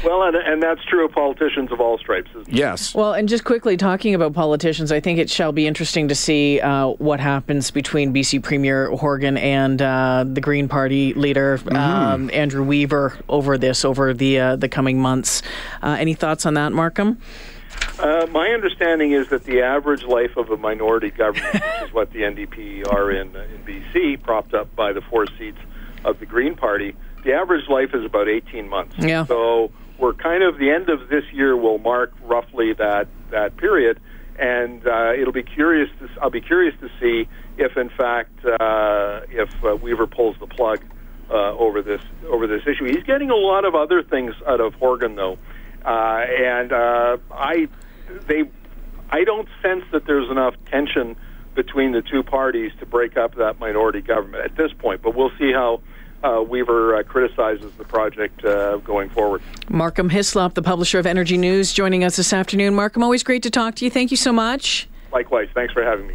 well, 0.05 0.23
and, 0.23 0.37
and 0.37 0.63
that's 0.63 0.85
true 0.85 1.05
of 1.05 1.13
politicians 1.13 1.73
of 1.73 1.81
all 1.81 1.99
stripes. 1.99 2.31
Yes. 2.47 2.95
Well, 2.95 3.15
and 3.15 3.29
just 3.29 3.45
quickly 3.45 3.77
talking 3.77 4.15
about 4.15 4.33
politicians, 4.33 4.93
I 4.93 5.01
think 5.01 5.19
it 5.19 5.29
shall 5.29 5.53
be 5.53 5.67
interesting 5.67 6.09
to 6.09 6.15
see 6.15 6.61
uh, 6.61 6.89
what 6.89 7.21
happens 7.21 7.71
between 7.71 8.13
BC 8.15 8.43
Premier 8.43 8.70
Horgan 8.97 9.37
and 9.37 9.81
uh, 9.81 10.25
the 10.27 10.41
Green 10.41 10.69
Party 10.69 11.15
leader 11.15 11.59
mm-hmm. 11.59 11.77
um, 11.77 12.31
Andrew 12.33 12.63
Weaver 12.63 13.19
over 13.29 13.59
this 13.59 13.85
over 13.85 14.15
the 14.15 14.39
uh, 14.39 14.57
the 14.57 14.69
coming 14.69 15.01
months. 15.01 15.43
Uh, 15.83 15.97
any 15.99 16.15
thoughts 16.15 16.47
on 16.47 16.55
that, 16.55 16.73
Markham? 16.73 17.19
Uh, 17.99 18.27
my 18.31 18.49
understanding 18.49 19.13
is 19.13 19.29
that 19.29 19.45
the 19.45 19.63
average 19.63 20.03
life 20.05 20.37
of 20.37 20.51
a 20.51 20.57
minority 20.57 21.11
government, 21.11 21.55
which 21.55 21.83
is 21.89 21.93
what 21.93 22.13
the 22.13 22.21
NDP 22.21 22.91
are 22.93 23.11
in 23.11 23.37
uh, 23.37 23.41
in 23.41 23.63
BC, 23.65 24.23
propped 24.23 24.55
up 24.55 24.75
by 24.75 24.93
the 24.93 25.01
four 25.03 25.27
seats 25.39 25.59
of 26.05 26.19
the 26.19 26.27
Green 26.27 26.55
Party, 26.55 26.97
the 27.25 27.33
average 27.33 27.69
life 27.69 27.95
is 27.95 28.05
about 28.05 28.29
18 28.29 28.69
months. 28.69 28.95
Yeah. 28.99 29.27
So 29.27 29.71
we're 29.99 30.15
kind 30.15 30.43
of 30.43 30.59
the 30.59 30.71
end 30.71 30.89
of 30.89 31.09
this 31.09 31.25
year 31.33 31.57
will 31.57 31.79
mark 31.79 32.13
roughly 32.23 32.73
that 32.75 33.09
that 33.31 33.57
period, 33.57 34.01
and 34.39 34.87
uh, 34.87 35.13
it'll 35.13 35.33
be 35.33 35.43
curious. 35.43 35.91
To, 36.01 36.09
I'll 36.23 36.31
be 36.31 36.41
curious 36.41 36.75
to 36.81 36.89
see 36.99 37.29
if, 37.61 37.77
in 37.77 37.91
fact, 37.91 38.45
uh, 38.45 39.21
if 39.29 39.49
uh, 39.65 39.77
Weaver 39.77 40.07
pulls 40.07 40.37
the 40.39 40.47
plug 40.47 40.81
uh, 41.31 41.57
over 41.57 41.83
this 41.83 42.03
over 42.29 42.47
this 42.47 42.63
issue. 42.67 42.85
He's 42.85 43.05
getting 43.05 43.31
a 43.31 43.37
lot 43.37 43.65
of 43.65 43.75
other 43.75 44.03
things 44.03 44.35
out 44.47 44.61
of 44.61 44.75
Horgan, 44.75 45.15
though, 45.15 45.39
uh, 45.85 45.89
and 45.89 46.73
uh, 46.73 47.19
I 47.31 47.69
they 48.27 48.51
I 49.11 49.25
don't 49.25 49.49
sense 49.63 49.85
that 49.93 50.07
there's 50.07 50.31
enough 50.31 50.55
tension 50.67 51.17
between 51.55 51.93
the 51.93 52.03
two 52.03 52.23
parties 52.23 52.73
to 52.81 52.87
break 52.87 53.17
up 53.17 53.35
that 53.37 53.59
minority 53.61 54.01
government 54.01 54.45
at 54.45 54.57
this 54.57 54.73
point. 54.73 55.03
But 55.03 55.15
we'll 55.15 55.33
see 55.39 55.53
how 55.53 55.83
uh, 56.23 56.43
Weaver 56.43 56.97
uh, 56.97 57.03
criticizes 57.03 57.73
the 57.77 57.85
project 57.85 58.45
uh, 58.45 58.77
going 58.79 59.11
forward. 59.11 59.43
Markham 59.69 60.11
Hislop, 60.11 60.55
the 60.55 60.63
publisher 60.63 60.99
of 60.99 61.07
Energi 61.07 61.39
News, 61.39 61.73
joining 61.73 62.05
us 62.05 62.17
this 62.17 62.33
afternoon. 62.33 62.75
Markham, 62.75 63.03
always 63.03 63.23
great 63.23 63.43
to 63.43 63.51
talk 63.51 63.75
to 63.77 63.85
you. 63.85 63.91
Thank 63.91 64.11
you 64.11 64.17
so 64.17 64.33
much. 64.33 64.89
Likewise. 65.13 65.49
Thanks 65.55 65.73
for 65.73 65.83
having 65.83 66.07
me. 66.07 66.15